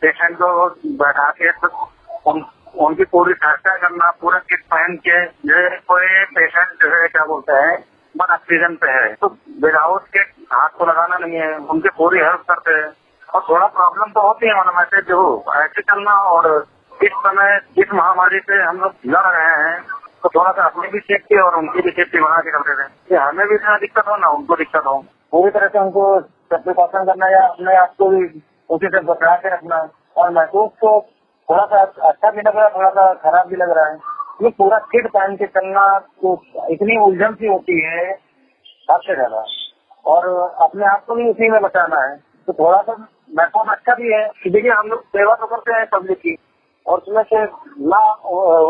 पेशेंट 0.00 0.36
को 0.36 0.68
बैठा 0.86 1.30
के 1.30 1.52
तो 1.52 1.92
उन, 2.26 2.44
उनकी 2.78 3.04
पूरी 3.04 3.34
चर्चा 3.34 3.76
करना 3.76 4.10
पूरा 4.10 4.38
किट 4.38 4.62
पहन 4.62 4.96
के 4.96 5.24
जैसे 5.26 5.76
कोई 5.76 6.24
पेशेंट 6.24 6.68
जो 6.68 7.02
है 7.02 7.08
क्या 7.08 7.24
बोलते 7.24 7.52
हैं 7.52 7.84
बट 8.16 8.30
ऑक्सीजन 8.30 8.74
पे 8.74 8.90
है। 8.90 9.14
तो 9.14 9.36
विदाउट 9.64 10.02
के 10.12 10.20
हाथ 10.56 10.68
को 10.68 10.86
लगाना 10.86 11.18
नहीं 11.18 11.40
है 11.40 11.56
उनकी 11.56 11.88
पूरी 11.88 12.18
हेल्प 12.18 12.44
करते 12.50 12.70
हैं। 12.70 12.92
और 13.34 13.46
थोड़ा 13.50 13.66
प्रॉब्लम 13.66 14.12
तो 14.12 14.26
होती 14.26 14.46
है 14.46 14.60
मतलब 14.60 14.80
ऐसे 14.80 15.02
जो 15.02 15.44
ऐसे 15.56 15.82
चलना 15.82 16.12
और 16.12 16.66
इस 17.02 17.12
समय 17.12 17.60
इस 17.78 17.92
महामारी 17.94 18.38
से 18.38 18.62
हम 18.62 18.76
लोग 18.76 18.92
लड़ 19.06 19.26
रहे 19.26 19.68
हैं। 19.68 19.80
तो 20.22 20.28
थोड़ा 20.28 20.50
सा 20.52 20.64
अपनी 20.64 20.88
भी 20.88 20.98
सेफ्टी 21.00 21.38
और 21.40 21.54
उनकी 21.56 21.82
भी 21.82 21.90
सेफ्टी 21.90 22.20
बना 22.20 22.40
के 22.40 22.50
चलते 22.50 22.74
थे 22.74 23.16
हमें 23.16 23.46
भी 23.48 23.54
इतना 23.54 23.76
दिक्कत 23.78 24.08
हो 24.08 24.16
ना, 24.16 24.28
उनको 24.28 24.56
दिक्कत 24.56 24.82
हो। 24.86 24.94
पूरी 25.32 25.50
तरह 25.50 25.68
से 25.68 25.78
उनको 25.78 26.04
प्रिकॉशन 26.50 27.04
करना 27.04 27.28
या 27.28 27.40
अपने 27.46 27.76
आप 27.76 27.94
को 27.98 28.08
भी 28.08 28.24
उसी 28.70 28.88
से 28.88 29.00
बचा 29.02 29.34
के 29.36 29.54
रखना। 29.54 29.76
और 30.16 30.30
महसूस 30.30 30.70
तो 30.80 31.00
थोड़ा 31.48 31.64
सा 31.66 31.82
अच्छा 32.08 32.30
भी 32.30 32.40
लग 32.40 32.56
रहा 32.56 32.64
है, 32.64 32.70
थोड़ा 32.74 32.90
सा 32.90 33.12
खराब 33.14 33.46
भी 33.48 33.56
लग 33.56 33.70
रहा 33.70 33.86
है। 33.86 33.94
ये 34.42 34.50
पूरा 34.50 34.78
किट 34.92 35.06
पहन 35.08 35.36
के 35.36 35.46
चलना 35.48 35.86
तो 36.22 36.34
इतनी 36.70 36.98
उलझन 36.98 37.34
सी 37.34 37.46
होती 37.46 37.80
है, 37.80 38.12
सबसे 38.88 39.14
ज़्यादा। 39.14 39.44
और 40.06 40.28
अपने 40.62 40.86
आप 40.86 41.04
को 41.06 41.14
भी 41.14 41.28
उसी 41.30 41.50
में 41.50 41.60
बचाना 41.62 42.00
है। 42.02 42.16
तो 42.48 42.52
थोड़ा 42.52 42.80
सा 42.82 42.96
महसूस 43.34 43.68
अच्छा 43.70 43.94
भी 43.94 44.12
है। 44.12 44.24
देखिए, 44.26 44.70
हम 44.70 44.88
लोग 44.88 45.02
सेवा 45.02 45.34
तो 45.34 45.46
करते 45.46 45.72
हैं 45.72 45.86
पब्लिक 45.92 46.18
की। 46.18 46.36
और 46.86 46.98
उसमें 46.98 47.22
से 47.24 47.44
ना 47.88 48.00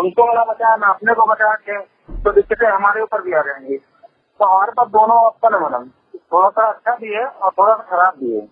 उनको 0.01 0.33
ना 0.35 0.45
बचा 0.45 0.75
ना 0.77 0.89
अपने 0.89 1.15
को 1.15 1.27
बचा 1.27 1.53
के 1.69 1.79
तो 2.25 2.33
दिक्कतें 2.33 2.67
हमारे 2.69 3.03
ऊपर 3.03 3.23
भी 3.23 3.33
आ 3.33 3.43
जाएँगी। 3.43 3.77
तो 3.77 4.45
हमारे 4.45 4.73
पास 4.73 4.89
दोनों 4.89 5.17
ऑप्शन 5.19 5.55
है 5.55 5.61
मैडम 5.61 5.89
थोड़ा 6.33 6.49
सा 6.49 6.67
अच्छा 6.69 6.95
भी 6.97 7.13
है 7.15 7.25
और 7.25 7.51
थोड़ा 7.59 7.75
सा 7.75 7.83
खराब 7.91 8.15
भी 8.19 8.35
है। 8.35 8.47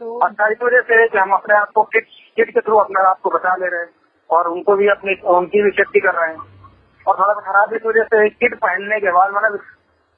तो 0.00 0.18
अच्छा 0.18 0.46
इस 0.48 0.62
वजह 0.62 0.80
से 0.82 1.06
कि 1.08 1.18
हम 1.18 1.32
अपने 1.32 1.54
आप 1.54 1.70
को 1.74 1.82
किट 1.94 2.06
किट 2.36 2.50
के 2.50 2.60
थ्रू 2.60 2.76
अपने 2.78 3.02
आप 3.02 3.20
को 3.20 3.30
बचा 3.30 3.54
ले 3.56 3.66
रहे 3.66 3.80
हैं 3.80 3.90
और 4.30 4.48
उनको 4.48 4.76
भी 4.76 4.88
अपनी 4.88 5.14
उनकी 5.30 5.62
भी 5.62 5.70
सेफ्टी 5.70 6.00
कर 6.00 6.14
रहे 6.14 6.30
हैं। 6.30 6.38
और 7.06 7.18
थोड़ा 7.18 7.32
सा 7.32 7.40
खराब 7.42 7.72
इस 7.74 7.82
वजह 7.86 8.04
से 8.04 8.28
किट 8.30 8.54
पहनने 8.56 9.00
के 9.00 9.12
बाद 9.12 9.32
मतलब 9.34 9.60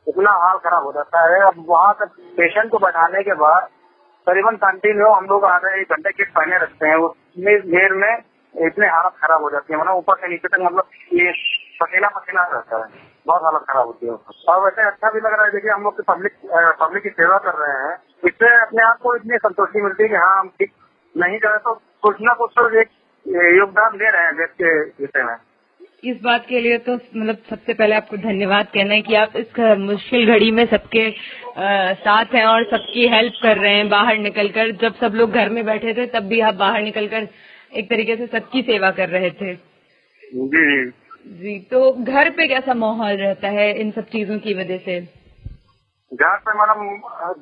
इतना 0.06 0.30
हाल 0.42 0.58
खराब 0.58 0.85
हो 0.85 0.92
जाता 0.92 1.20
है। 1.24 1.40
अब 1.46 1.64
वहाँ 1.68 1.94
तक 2.00 2.11
पेशेंट 2.37 2.70
को 2.70 2.78
बैठाने 2.78 3.22
के 3.22 3.35
बाद 3.40 3.68
करीबन 4.26 4.56
कंटिन्यू 4.56 5.08
हम 5.08 5.26
लोग 5.26 5.44
आधे 5.44 5.80
एक 5.80 5.92
घंटे 5.92 6.12
किट 6.12 6.30
पहने 6.35 6.58
रखते 6.58 6.88
हैं। 6.88 6.96
उसमें 6.96 7.54
देर 7.70 7.92
में 7.94 8.12
इतने 8.55 8.87
हालत 8.88 9.12
खराब 9.23 9.43
हो 9.43 9.51
जाती 9.51 9.73
है 9.73 9.79
मतलब 9.81 9.97
ऊपर 9.97 10.17
से 10.17 10.29
नीचे 10.29 10.49
तक 10.49 10.61
मतलब 10.62 10.88
ये 11.15 11.33
पसीना 11.81 12.09
पसीना 12.17 12.43
रहता 12.53 12.77
है। 12.77 13.11
बहुत 13.27 13.43
हालत 13.45 13.65
खराब 13.69 13.87
होती 13.87 14.07
है। 14.07 14.12
और 14.12 14.65
वैसे 14.65 14.87
अच्छा 14.87 15.11
भी 15.11 15.21
लग 15.21 15.33
रहा 15.33 15.45
है, 15.45 15.53
देखिए, 15.53 15.71
हम 15.71 15.83
लोग 15.83 16.03
पब्लिक 16.05 16.33
पब्लिक 16.81 17.03
की 17.03 17.09
सेवा 17.11 17.38
कर 17.38 17.55
रहे 17.57 17.77
हैं। 17.83 17.95
इससे 18.23 18.51
अपने 18.62 18.83
आप 18.83 18.99
को 19.03 19.15
इतनी 19.17 19.38
संतुष्टि 19.38 19.83
मिलती 19.83 20.03
है 20.03 20.09
कि 20.09 20.15
हाँ 20.17 20.38
हम 20.41 20.49
ठीक 20.59 20.73
नहीं 21.15 21.38
करे 21.38 21.59
तो 21.59 21.75
कुछ 22.03 22.17
ना 22.21 22.35
कुछ 22.35 22.53
तो 22.57 22.69
एक 22.81 22.88
योगदान 23.57 23.97
दे 23.97 24.11
रहे 24.11 24.25
हैं 24.25 24.37
देश 24.37 24.51
के 24.61 24.79
विषय 25.01 25.23
में। 25.23 25.37
इस 26.05 26.17
बात 26.23 26.47
के 26.49 26.61
लिए 26.61 26.79
तो 26.79 26.95
मतलब 26.95 27.37
सबसे 27.51 27.75
पहले 27.75 27.95
आपको 27.97 28.17
धन्यवाद 28.19 28.67
कहना 28.75 28.95
है 28.95 29.03
कि 29.03 29.15
आप 29.15 29.37
इस 29.37 29.59
मुश्किल 29.81 30.33
घड़ी 30.35 30.51
में 30.51 30.65
सबके 30.67 31.11
साथ 32.01 32.35
हैं 32.35 32.45
और 32.47 32.65
सबकी 32.71 33.07
हेल्प 33.09 33.35
कर 33.43 33.59
रहे 33.59 33.75
हैं 33.75 33.88
बाहर 33.88 34.19
निकलकर। 34.19 34.71
जब 34.79 34.95
सब 34.97 35.15
लोग 35.15 35.33
घर 35.33 35.49
में 35.49 35.65
बैठे 35.67 35.95
थे, 35.95 36.07
तब 36.09 36.27
भी 36.29 36.41
आप 36.41 36.55
बाहर 36.57 36.83
निकलकर 36.83 37.29
एक 37.72 37.88
तरीके 37.90 38.16
से 38.16 38.26
सबकी 38.28 38.62
सेवा 38.62 38.90
कर 38.90 39.08
रहे 39.08 39.30
थे। 39.30 39.54
जी। 39.54 40.90
जी 41.38 41.58
तो 41.70 41.92
घर 41.92 42.30
पे 42.30 42.46
कैसा 42.48 42.74
माहौल 42.74 43.16
रहता 43.16 43.48
है 43.48 43.66
इन 43.80 43.90
सब 43.90 44.06
चीज़ों 44.06 44.38
की 44.38 44.54
वजह 44.54 44.78
से? 44.78 45.00
घर 46.12 46.37
पे 46.38 46.52
मैडम 46.52 46.80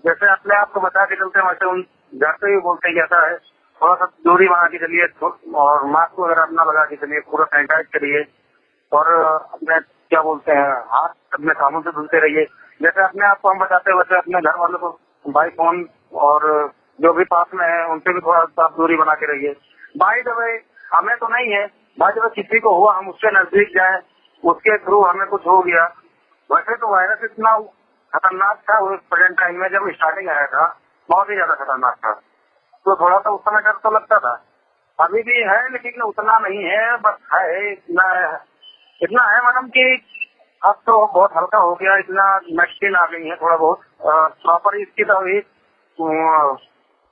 जैसे 0.06 0.30
अपने 0.32 0.56
आप 0.56 0.72
को 0.72 0.80
बता 0.80 1.04
के 1.04 1.16
चलते 1.16 1.46
वैसे 1.46 1.66
उन 1.66 1.80
घर 2.14 2.32
पे 2.32 2.54
भी 2.54 2.60
बोलते 2.60 2.88
हैं 2.88 2.96
कैसा 2.96 3.26
है 3.26 3.36
थोड़ा 3.80 3.94
सा 3.94 4.06
दूरी 4.24 4.48
बना 4.48 4.66
के 4.66 4.78
चलिए 4.78 5.06
और 5.54 5.86
मास्क 5.90 6.20
वगैरह 6.20 6.42
अपना 6.42 6.64
लगा 6.64 6.84
के 6.84 6.96
चलिए 6.96 7.20
पूरा 7.30 7.44
सैनिटाइज 7.44 7.86
करिए 7.86 8.24
और 8.92 9.12
अपने 9.34 9.78
क्या 9.80 10.22
बोलते 10.22 10.52
हैं 10.52 10.70
हाथ 10.92 11.34
अपने 11.34 11.52
साबुन 11.52 11.82
से 11.82 11.90
धुलते 11.90 12.20
रहिए। 12.20 12.44
जैसे 12.82 13.02
अपने 13.02 13.26
आप 13.26 13.40
को 13.40 13.48
हम 13.48 13.58
बताते 13.58 13.90
हैं 13.90 13.98
वैसे 13.98 14.18
अपने 14.18 14.40
घर 14.40 14.58
वालों 14.58 14.78
को 14.78 14.98
बाई 15.26 15.48
फ़ोन 15.48 15.88
और 16.12 16.46
जो 17.00 17.12
भी 17.12 17.24
पास 17.24 17.46
में 17.54 17.66
है, 17.66 17.84
उनसे 17.86 18.12
भी 18.12 18.20
थोड़ा 18.20 18.44
साफ़ 18.44 18.72
दूरी 18.72 18.96
बना 18.96 19.14
के 19.14 19.26
रहिए। 19.26 19.54
बाई 19.96 20.22
द 20.22 20.62
हमें 20.94 21.16
तो 21.16 21.28
नहीं 21.28 21.52
है। 21.52 21.66
बाई 21.98 22.12
द 22.12 22.30
किसी 22.34 22.58
को 22.60 22.74
हुआ, 22.76 22.94
हम 22.94 23.08
उसके 23.08 23.30
नज़दीक 23.30 23.68
जाए। 23.68 24.00
उसके 24.42 24.76
थ्रू 24.78 25.02
हमें 25.04 25.26
कुछ 25.26 25.46
हो 25.46 25.60
गया। 25.62 25.84
वैसे 26.50 26.76
तो 26.76 26.88
वायरस 26.88 27.24
इतना 27.24 27.56
खतरनाक 28.12 28.62
था 28.70 28.78
उस 28.78 29.00
प्रेजेंट 29.10 29.40
टाइम 29.40 29.60
में, 29.60 29.68
जब 29.68 29.90
स्टार्टिंग 29.90 30.28
आया 30.28 30.46
था, 30.46 30.66
बहुत 31.08 31.30
ही 31.30 31.34
ज़्यादा 31.34 31.54
खतरनाक 31.54 31.96
था। 31.96 32.12
तो 32.86 32.96
थोड़ा 32.96 33.18
सा 33.18 33.30
उस 33.30 33.40
समय 33.40 33.60
डर 33.60 33.72
तो 33.72 33.90
लगता 33.90 34.18
था। 34.18 34.32
अभी 34.98 35.22
भी 35.22 35.42
है, 35.42 35.72
लेकिन 35.72 36.02
उतना 36.02 36.38
नहीं 36.38 36.64
है, 36.64 36.96
बस 36.96 37.18
है, 37.34 37.72
इतना 37.72 38.08
है। 38.08 38.40
इतना 39.00 39.22
है 39.22 39.40
मैडम 39.46 39.68
कि 39.68 39.84
अब 40.62 40.74
तो 40.86 41.06
बहुत 41.06 41.36
हल्का 41.36 41.58
हो 41.58 41.74
गया, 41.74 41.96
इतना 41.96 42.24
मेडिसिन 42.52 42.96
आ 42.96 43.06
गई 43.06 43.28
है 43.28 43.36
थोड़ा 43.36 43.56
बहुत। 43.56 43.80
प्रॉपर 44.42 44.76
इसकी 44.76 45.04
तो 45.04 45.14
अभी 45.14 45.38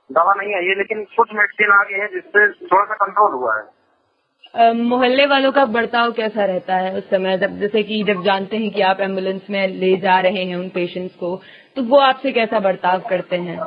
दवा 0.09 0.33
नहीं 0.33 0.55
आई 0.55 0.65
है 0.65 0.75
लेकिन 0.77 1.03
कुछ 1.17 1.33
मेडिसिन 1.33 1.71
आ 1.71 1.83
गई 1.83 1.99
है 1.99 2.07
जिससे 2.13 2.47
थोड़ा 2.65 2.83
सा 2.85 2.95
कंट्रोल 3.05 3.33
हुआ 3.33 3.57
है। 3.57 4.73
मोहल्ले 4.83 5.25
वालों 5.25 5.51
का 5.51 5.65
बर्ताव 5.73 6.11
कैसा 6.11 6.45
रहता 6.45 6.75
है 6.75 6.93
उस 6.97 7.09
समय? 7.09 7.37
जब 7.37 7.59
जैसे 7.59 7.83
कि 7.83 8.03
जब 8.03 8.23
जानते 8.23 8.57
हैं 8.57 8.71
कि 8.71 8.81
आप 8.81 8.99
एंबुलेंस 8.99 9.41
में 9.49 9.67
ले 9.81 9.95
जा 9.97 10.19
रहे 10.19 10.45
हैं 10.45 10.55
उन 10.55 10.69
पेशेंट्स 10.69 11.15
को 11.15 11.35
तो 11.75 11.83
वो 11.89 11.99
आपसे 11.99 12.31
कैसा 12.31 12.59
बर्ताव 12.59 13.01
करते 13.09 13.35
हैं? 13.37 13.57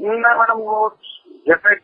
नहीं 0.00 0.18
मैडम 0.20 0.60
वो 0.60 0.88
जैसे 1.48 1.74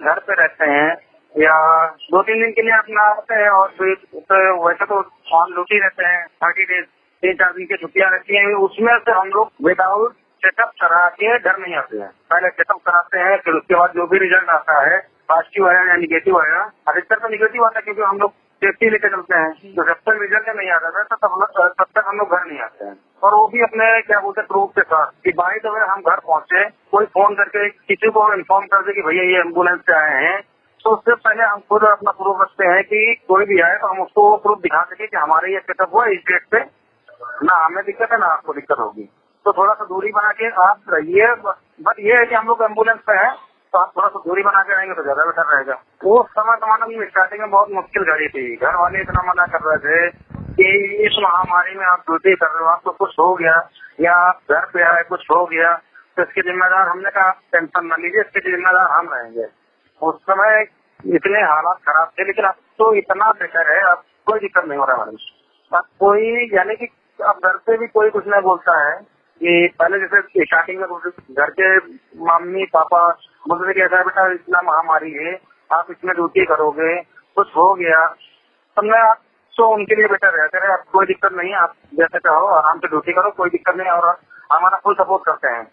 घर 0.00 0.18
पे 0.18 0.34
रहते 0.34 0.70
हैं 0.70 0.88
या 1.34 1.56
दो 2.12 2.22
तीन 2.22 2.40
दिन 2.42 2.50
के 2.52 2.62
लिए 2.62 2.76
अपना 2.78 3.02
आते 3.10 3.34
हैं 3.34 3.50
और 3.50 3.68
फिर 3.78 3.94
तो 4.14 4.38
वैसे 4.66 4.86
तो 4.86 4.96
ऑन 5.40 5.52
ड्यूटी 5.52 5.78
रहते 5.80 6.06
हैं 6.06 6.26
थर्टी 6.44 6.64
डेज़ 6.64 6.86
तीन 7.22 7.34
चार 7.34 7.52
दिन 7.52 7.66
की 7.66 7.76
छुट्टियाँ 7.76 8.10
रहती 8.10 8.36
हैं 8.36 8.54
उसमें 8.66 8.92
से 8.98 9.12
हम 9.12 9.28
लोग 9.28 9.66
विदाउट 9.66 10.14
चेकअप 10.42 10.70
करा 10.80 11.08
के 11.10 11.38
घर 11.38 11.56
नहीं 11.58 11.74
आते 11.76 11.98
हैं। 11.98 12.10
पहले 12.30 12.48
चेकअप 12.50 12.80
कराते 12.86 13.18
हैं, 13.20 13.36
फिर 13.38 13.54
उसके 13.54 13.74
बाद 13.74 13.90
जो 13.94 14.06
भी 14.06 14.18
रिज़ल्ट 14.18 14.48
आता 14.50 14.80
है 14.82 14.98
पॉजिटिव 15.28 15.68
आया 15.68 15.82
या 15.88 15.96
निगेटिव 15.96 16.38
आया 16.38 16.60
अधिकतर 16.88 17.18
तो 17.18 17.28
निगेटिव 17.28 17.64
आता 17.64 17.78
है 17.78 17.82
क्योंकि 17.82 18.02
हम 18.02 18.18
लोग 18.18 18.32
सेफ्टी 18.62 18.88
लेकर 18.90 19.08
चलते 19.08 19.36
हैं। 19.36 19.74
तो 19.74 19.84
जब 19.84 20.00
तक 20.06 20.18
रिज़ल्ट 20.20 20.48
नहीं 20.56 20.70
आता 20.70 20.90
था 20.90 21.02
तब 21.16 21.44
तब 21.78 21.86
तक 21.94 22.04
हम 22.06 22.18
लोग 22.18 22.30
घर 22.30 22.44
नहीं 22.44 22.58
आते 22.60 22.84
हैं। 22.84 22.96
और 23.22 23.34
वो 23.34 23.46
भी 23.48 23.62
अपने, 23.62 23.86
क्या 24.02 24.20
बोलते 24.20 24.42
प्रूफ 24.42 24.70
के 24.70 24.82
साथ 24.82 25.12
कि 25.24 25.32
बाई 25.32 25.58
द 25.58 25.66
हम 25.90 26.00
घर 26.00 26.20
पहुँचे, 26.20 26.64
कोई 26.92 27.06
फ़ोन 27.06 27.34
करके 27.34 27.68
किसी 27.68 28.10
को 28.10 28.32
इन्फॉर्म 28.34 28.66
कर 28.66 28.82
दे 28.82 28.92
कि 28.92 29.02
भैया 29.02 29.22
ये 29.22 29.40
एंबुलेंस 29.40 29.80
से 29.80 29.92
आए 29.92 30.24
हैं। 30.24 30.40
तो 30.84 30.90
उससे 30.90 31.14
पहले 31.14 31.44
हम 31.44 31.60
खुद 31.70 31.84
अपना 31.84 32.10
प्रूफ 32.10 32.40
रखते 32.40 32.66
हैं 32.66 32.82
कि 32.84 33.14
कोई 33.28 33.44
भी 33.44 33.60
आए 33.60 33.76
तो 33.78 33.86
हम 33.86 34.00
उसको 34.00 34.36
प्रूफ 34.36 34.58
दिखा 34.58 34.82
सके 34.82 35.06
कि 35.06 35.16
हमारे 35.16 35.52
ये 35.52 35.60
चेकअप 35.60 35.94
हुआ, 35.94 36.06
इस 36.06 36.20
डेट 36.28 36.46
पे 36.50 36.58
ना, 37.42 37.54
हमें 37.64 37.84
दिक्कत 37.84 38.12
है, 38.12 38.18
ना 38.18 38.26
आपको 38.26 38.52
दिक्कत 38.52 38.78
होगी। 38.78 39.08
तो 39.46 39.52
थोड़ा 39.52 39.72
सा 39.74 39.84
दूरी 39.84 40.10
बना 40.12 40.30
के 40.32 40.48
आप 40.62 40.80
रहिए। 40.90 41.26
बट 41.82 42.00
ये 42.00 42.16
है 42.16 42.24
कि 42.26 42.34
हम 42.34 42.46
लोग 42.46 42.62
एंबुलेंस 42.62 42.98
पे 43.06 43.12
हैं 43.14 43.30
तो 43.72 43.78
आप 43.78 43.92
थोड़ा 43.96 44.08
सा 44.08 44.18
दूरी 44.20 44.42
बना 44.42 44.62
के 44.62 44.74
रहेंगे 44.74 44.94
तो 44.94 45.02
ज़्यादा 45.02 45.24
बेटर 45.24 45.46
रहेगा। 45.46 45.74
वो 46.04 46.22
समय 46.30 46.56
में 46.88 47.06
स्टार्टिंग 47.08 47.40
में 47.40 47.50
बहुत 47.50 47.70
मुश्किल 47.72 48.02
घड़ी 48.04 48.28
थी। 48.28 48.44
घर 48.56 48.76
वाले 48.76 49.00
इतना 49.00 49.22
मना 49.24 49.46
कर 49.48 49.60
रहे 49.66 49.78
थे 49.84 50.08
कि 50.54 50.70
इस 51.06 51.16
महामारी 51.22 51.74
में 51.74 51.84
आप 51.86 52.00
ड्यूटी 52.00 52.34
कर 52.34 52.46
रहे 52.46 52.64
हो, 52.64 52.70
आपको 52.70 52.90
कुछ 52.92 53.14
हो 53.18 53.34
गया 53.34 53.54
या 54.00 54.14
आप 54.18 54.40
घर 54.50 54.64
पे 54.72 54.82
आए, 54.84 55.02
कुछ 55.04 55.24
हो 55.30 55.44
गया 55.46 55.72
तो 56.16 56.22
इसके 56.22 56.42
जिम्मेदार 56.42 56.88
हमने 56.88 57.10
कहा, 57.10 57.30
टेंशन 57.52 57.86
न 57.86 58.00
लीजिए, 58.02 58.20
इसके 58.20 58.40
जिम्मेदार 58.40 58.90
हम 58.90 59.08
रहेंगे। 59.12 59.46
उस 60.02 60.16
समय 60.22 60.66
इतने 61.14 61.40
हालात 61.42 61.78
खराब 61.86 62.10
थे, 62.18 62.24
लेकिन 62.26 62.44
अब 62.44 62.54
तो 62.78 62.92
इतना 62.94 63.30
बेटर 63.32 63.72
है, 63.72 63.80
अब 63.90 64.02
कोई 64.26 64.38
दिक्कत 64.40 64.64
नहीं 64.64 64.78
हो 64.78 64.84
रहा 64.84 65.04
है। 65.04 65.12
अब 65.72 65.84
कोई, 66.00 66.50
यानी 66.54 66.76
कि 66.76 66.88
अब 67.18 67.40
घर 67.44 67.56
से 67.58 67.76
भी 67.78 67.86
कोई 67.88 68.10
कुछ 68.10 68.26
नहीं 68.26 68.42
बोलता 68.42 68.78
है 68.80 68.98
कि 69.40 69.68
पहले 69.78 69.98
जैसे 69.98 70.44
स्टार्टिंग 70.44 70.80
में 70.80 70.88
घर 71.36 71.50
के 71.50 71.76
मम्मी 72.24 72.64
पापा 72.64 73.08
बोलते 73.48 73.68
थे 73.68 73.74
कि 73.74 73.80
ऐसा 73.80 74.02
बेटा 74.02 74.26
इतना 74.32 74.60
महामारी 74.62 75.10
है 75.10 75.38
आप 75.70 75.90
इसमें 75.90 76.14
ड्यूटी 76.14 76.44
करोगे 76.44 77.02
कुछ 77.36 77.56
हो 77.56 77.74
गया 77.74 78.06
तब 78.76 78.84
मैं 78.84 79.00
आप 79.00 79.20
तो 79.56 79.68
उनके 79.68 79.94
लिए 79.94 80.06
बेटर 80.06 80.40
है 80.40 80.46
कह 80.48 80.72
आप 80.72 80.84
कोई 80.92 81.06
दिक्कत 81.06 81.32
नहीं 81.32 81.54
आप 81.54 81.74
जैसे 81.94 82.18
चाहो 82.18 82.46
आराम 82.46 82.78
से 82.78 82.88
ड्यूटी 82.88 83.12
करो 83.12 83.30
कोई 83.30 83.50
दिक्कत 83.50 83.76
नहीं 83.76 83.88
और 83.88 84.06
हमारा 84.52 84.78
फुल 84.84 84.94
सपोर्ट 84.94 85.22
करते 85.26 85.48
हैं। 85.48 85.66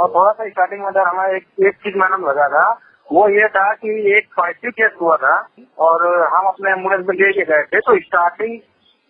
और 0.00 0.08
थोड़ा 0.08 0.32
सा 0.32 0.48
स्टार्टिंग 0.48 0.80
में 0.80 0.88
अगर 0.88 1.00
हमारा 1.00 1.36
एक, 1.36 1.46
एक 1.60 1.74
चीज़ 1.74 1.96
मैडम 1.96 2.26
लगा 2.28 2.48
था 2.48 2.64
वो 3.12 3.28
ये 3.28 3.48
था 3.48 3.72
कि 3.72 4.16
एक 4.16 4.28
पॉजिटिव 4.36 4.70
केस 4.70 4.92
हुआ 5.00 5.16
था 5.16 5.34
और 5.78 6.06
हम 6.34 6.46
अपने 6.46 6.70
एंबुलेंस 6.70 7.06
में 7.08 7.14
लेके 7.16 7.44
गए 7.44 7.62
थे 7.62 7.80
तो 7.80 7.98
स्टार्टिंग 8.00 8.58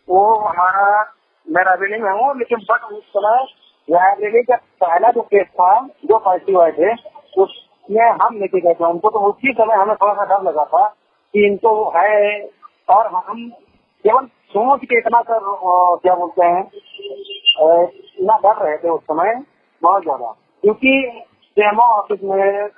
वो 0.09 0.23
हमारा 0.39 1.15
मैं 1.47 1.65
रायबेली 1.65 2.03
में 2.03 2.11
हूँ 2.13 2.39
लेकिन 2.39 2.59
बट 2.71 2.85
उस 2.93 3.03
समय 3.09 3.45
रायबेली 3.89 4.43
का 4.43 4.57
पहला 4.81 5.11
जो 5.11 5.23
केस 5.25 5.47
था, 5.49 5.81
जो 6.05 6.19
पॉजिटिव 6.19 6.61
आए 6.63 6.73
थे, 6.73 6.93
उसमें 7.39 8.09
हम 8.23 8.39
लेके 8.41 8.61
गए 8.61 8.75
थे। 8.75 8.85
उनको 8.85 9.11
तो 9.11 9.19
उसी 9.29 9.53
समय 9.53 9.75
हमें 9.75 9.95
थोड़ा 9.97 10.13
सा 10.15 10.25
डर 10.27 10.43
लगा 10.43 10.65
था 10.67 10.87
कि 11.35 11.47
इनको 11.47 11.73
है, 11.97 12.41
और 12.89 13.07
हम 13.09 13.49
केवल 14.05 14.27
सोच 14.49 14.81
के 14.83 14.99
इतना 14.99 15.21
कर 15.23 15.39
क्या 16.03 16.15
बोलते 16.15 16.45
हैं 16.45 16.63
इतना 16.63 18.37
डर 18.39 18.65
रहे 18.65 18.77
थे 18.77 18.89
उस 18.89 19.01
समय 19.03 19.35
बहुत 19.83 20.03
ज़्यादा। 20.03 20.35
क्योंकि 20.65 21.23
सीएमओ 21.57 21.83
ऑफ़िस 21.93 22.21
में 22.25 22.69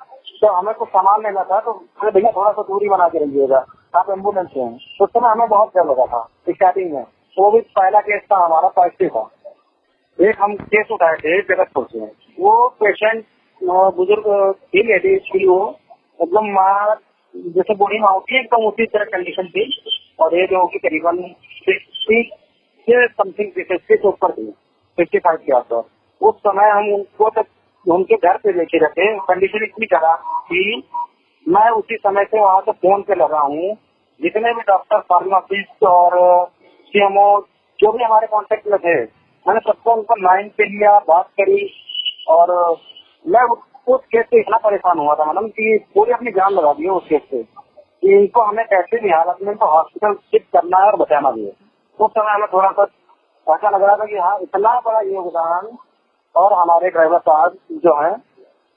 तो 0.41 0.49
हमें 0.49 0.75
कुछ 0.75 0.89
सामान 0.89 1.23
लेना 1.23 1.43
था 1.45 1.59
तो 1.61 1.73
भैया 2.05 2.31
थोड़ा 2.33 2.51
सा 2.53 2.63
दूरी 2.63 2.89
बना 2.89 3.09
के 3.09 3.19
रहिएगा 3.19 3.65
आप 3.95 4.11
एंबुलेंस 4.11 4.49
तो 4.49 5.05
उस 5.05 5.11
समय 5.11 5.29
हमें 5.29 5.49
बहुत 5.49 5.77
डर 5.77 5.85
लगा 5.85 6.07
था 6.07 6.23
स्टार्टिंग 6.49 6.93
में। 6.93 7.03
वो 7.37 7.51
भी 7.51 7.61
पहला 7.61 8.01
केस 8.01 8.23
था, 8.23 8.45
हमारा 8.45 8.69
पॉजिटिव 8.69 9.09
था। 9.09 9.23
एक 10.19 10.37
हम 10.41 10.55
केस 10.71 10.87
उठाए 10.93 11.17
थे 11.17 11.41
जगतपुर 11.41 11.87
से 11.91 12.07
वो 12.39 12.53
पेशेंट 12.81 13.25
बुज़ुर्ग 13.97 14.25
थी 14.75 14.83
लेडीज़ 14.87 15.21
थी 15.25 15.47
वो। 15.47 15.59
एकदम 16.23 16.47
माँ, 16.53 16.95
जैसे 17.57 17.75
बूढ़ी 17.75 17.99
माँ 17.99 18.13
होती 18.13 18.39
एकदम 18.39 18.65
उसी 18.69 18.87
तरह 18.87 19.05
कंडीशन 19.13 19.49
थी 19.49 19.67
और 20.21 20.35
एज 20.39 20.55
होगी 20.55 20.79
करीबन 20.79 21.21
सिक्सटी 21.59 22.23
से 22.89 23.07
समथिंग 23.09 23.51
सिक्सटी 23.53 23.95
से 23.95 24.09
ऊपर 24.09 24.33
थी 24.33 24.47
सिक्सटी 24.47 25.19
फाइव 25.19 25.39
के 25.47 25.57
आसपास। 25.57 25.85
उस 26.21 26.35
समय 26.47 26.71
हम 26.71 26.93
उनको 26.95 27.29
तक 27.31 27.47
उनके 27.87 28.17
घर 28.17 28.37
पे 28.37 28.53
लेके 28.53 28.79
रखे 28.85 29.07
कंडीशन 29.21 29.65
इतनी 29.65 29.87
खराब 29.87 30.25
थी, 30.47 30.83
मैं 31.47 31.69
उसी 31.71 31.97
समय 31.97 32.25
से 32.25 32.41
वहाँ 32.41 32.61
से 32.61 32.73
फ़ोन 32.73 33.03
पे 33.03 33.15
लगा 33.15 33.41
हूँ। 33.41 33.75
जितने 34.21 34.53
भी 34.55 34.63
डॉक्टर 34.69 35.01
फार्मासिस्ट 35.09 35.85
और 35.87 36.19
सीएमओ 36.87 37.29
जो 37.79 37.93
भी 37.93 38.05
हमारे 38.05 38.27
कॉन्टेक्ट 38.27 38.67
में 38.69 38.79
थे 38.79 38.97
मैंने 39.47 39.61
सबको 39.61 39.95
उनको 39.95 40.15
लाइन 40.17 40.49
पे 40.49 40.65
लिया, 40.69 40.99
बात 41.09 41.29
करी 41.41 41.69
और 42.29 42.51
मैं 43.25 43.43
उस 43.89 44.01
केस 44.07 44.25
से 44.25 44.41
इतना 44.41 44.57
परेशान 44.59 44.99
हुआ 44.99 45.15
था 45.15 45.25
मैडम 45.25 45.49
कि 45.49 45.79
पूरी 45.95 46.13
अपनी 46.13 46.31
जान 46.33 46.53
लगा 46.53 46.73
दी 46.73 46.89
उस 46.91 47.07
केस 47.09 47.23
से 47.31 47.43
कि 47.43 48.13
इनको 48.15 48.43
हमें 48.43 48.65
कैसे 48.67 49.01
भी 49.01 49.11
हालत 49.11 49.37
में 49.43 49.55
तो 49.57 49.67
हॉस्पिटल 49.67 50.15
शिफ्ट 50.15 50.47
करना 50.53 50.79
है 50.79 50.91
और 50.91 50.97
बचाना 50.97 51.31
भी 51.31 51.45
है। 51.45 51.53
उस 51.99 52.11
समय 52.11 52.33
हमें 52.33 52.47
थोड़ा 52.53 52.71
सा 52.71 52.87
ऐसा 53.47 53.71
लग 53.71 53.83
रहा 53.83 53.97
था 53.97 54.05
कि 54.05 54.17
हाँ 54.19 54.39
इतना 54.43 54.79
बड़ा 54.81 55.01
योगदान 55.01 55.77
और 56.35 56.53
हमारे 56.53 56.91
ड्राइवर 56.91 57.19
साहब 57.19 57.57
जो 57.85 57.95
है 58.03 58.13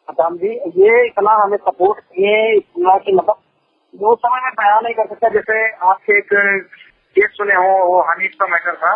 असाम 0.07 0.37
जी, 0.37 0.47
ये 0.47 1.05
इतना 1.07 1.31
हमें 1.33 1.57
सपोर्ट 1.57 1.99
किए, 1.99 2.55
इतना 2.55 2.97
की 2.97 3.15
मतलब 3.15 3.35
वो 3.93 4.15
समय 4.15 4.41
में 4.43 4.51
बयान 4.53 4.83
नहीं 4.83 4.93
कर 4.93 5.07
सकता, 5.07 5.29
जैसे 5.29 5.69
आपके 5.89 6.17
एक 6.17 6.29
केस 7.15 7.29
सुने 7.31 7.55
हो, 7.55 7.83
वो 7.85 8.01
हनीफ 8.01 8.35
का 8.39 8.47
मैटर 8.47 8.75
था। 8.75 8.93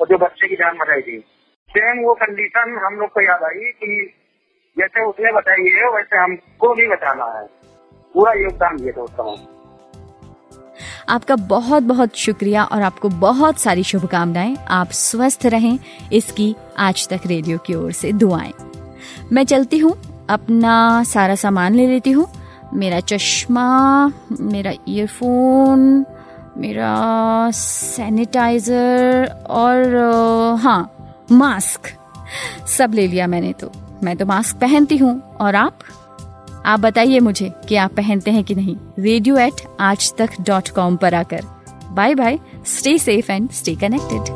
और 0.00 0.06
जो 0.06 0.18
बच्चे 0.18 0.48
की 0.48 0.54
जान 0.54 0.78
बचाई 0.78 1.00
थी। 1.00 1.18
सेम 1.70 2.04
वो 2.04 2.14
कंडीशन 2.14 2.80
हम 2.84 2.94
लोग 2.94 3.10
को 3.10 3.20
याद 3.20 3.42
आई 3.42 3.72
कि 3.72 4.12
जैसे 4.78 5.04
उसने 5.04 5.32
बताई 5.32 5.68
है, 5.68 5.90
वैसे 5.90 6.16
हमको 6.16 6.74
भी 6.74 6.88
बचाना 6.88 7.24
है। 7.24 7.46
पूरा 8.14 8.32
योगदान 8.32 8.76
दिए 8.76 8.92
समय 8.92 9.46
आपका 11.08 11.36
बहुत 11.36 11.82
बहुत 11.82 12.16
शुक्रिया 12.16 12.64
और 12.64 12.82
आपको 12.82 13.08
बहुत 13.08 13.58
सारी 13.58 13.82
शुभकामनाएँ। 13.82 14.56
आप 14.68 14.90
स्वस्थ 14.90 15.46
रहें, 15.46 15.78
इसकी 16.12 16.56
आज 16.78 17.08
तक 17.08 17.20
रेडियो 17.26 17.58
की 17.58 17.74
ओर 17.74 17.92
से 17.92 18.12
दुआएँ। 18.12 18.52
मैं 19.32 19.44
चलती 19.44 19.78
हूँ, 19.78 19.92
अपना 20.30 21.02
सारा 21.02 21.34
सामान 21.34 21.74
ले 21.74 21.86
लेती 21.86 22.10
हूँ। 22.10 22.26
मेरा 22.74 23.00
चश्मा, 23.00 24.06
मेरा 24.40 24.72
ईयरफोन 24.88 26.04
मेरा 26.56 27.50
सैनिटाइजर 27.50 29.28
और 29.50 29.96
हाँ 30.60 30.92
मास्क 31.32 31.80
सब 32.68 32.92
ले 32.94 33.06
लिया 33.06 33.26
मैंने 33.26 33.52
तो। 33.52 33.72
मैं 34.02 34.16
तो 34.16 34.26
मास्क 34.26 34.56
पहनती 34.56 34.96
हूँ। 34.96 35.36
और 35.40 35.54
आप? 35.54 35.78
आप 36.66 36.80
बताइए 36.80 37.18
मुझे 37.20 37.52
कि 37.68 37.76
आप 37.76 37.92
पहनते 37.92 38.30
हैं 38.30 38.44
कि 38.44 38.54
नहीं। 38.54 38.76
रेडियो 38.98 39.36
एट 39.36 39.76
आज 39.80 40.12
तक 40.18 40.30
डॉट 40.40 40.68
कॉम 40.68 40.96
पर 40.96 41.14
आकर। 41.14 41.44
Bye 41.90 42.14
bye 42.14 42.38
stay 42.66 42.98
safe 42.98 43.32
and 43.32 43.50
stay 43.50 43.74
connected 43.74 44.35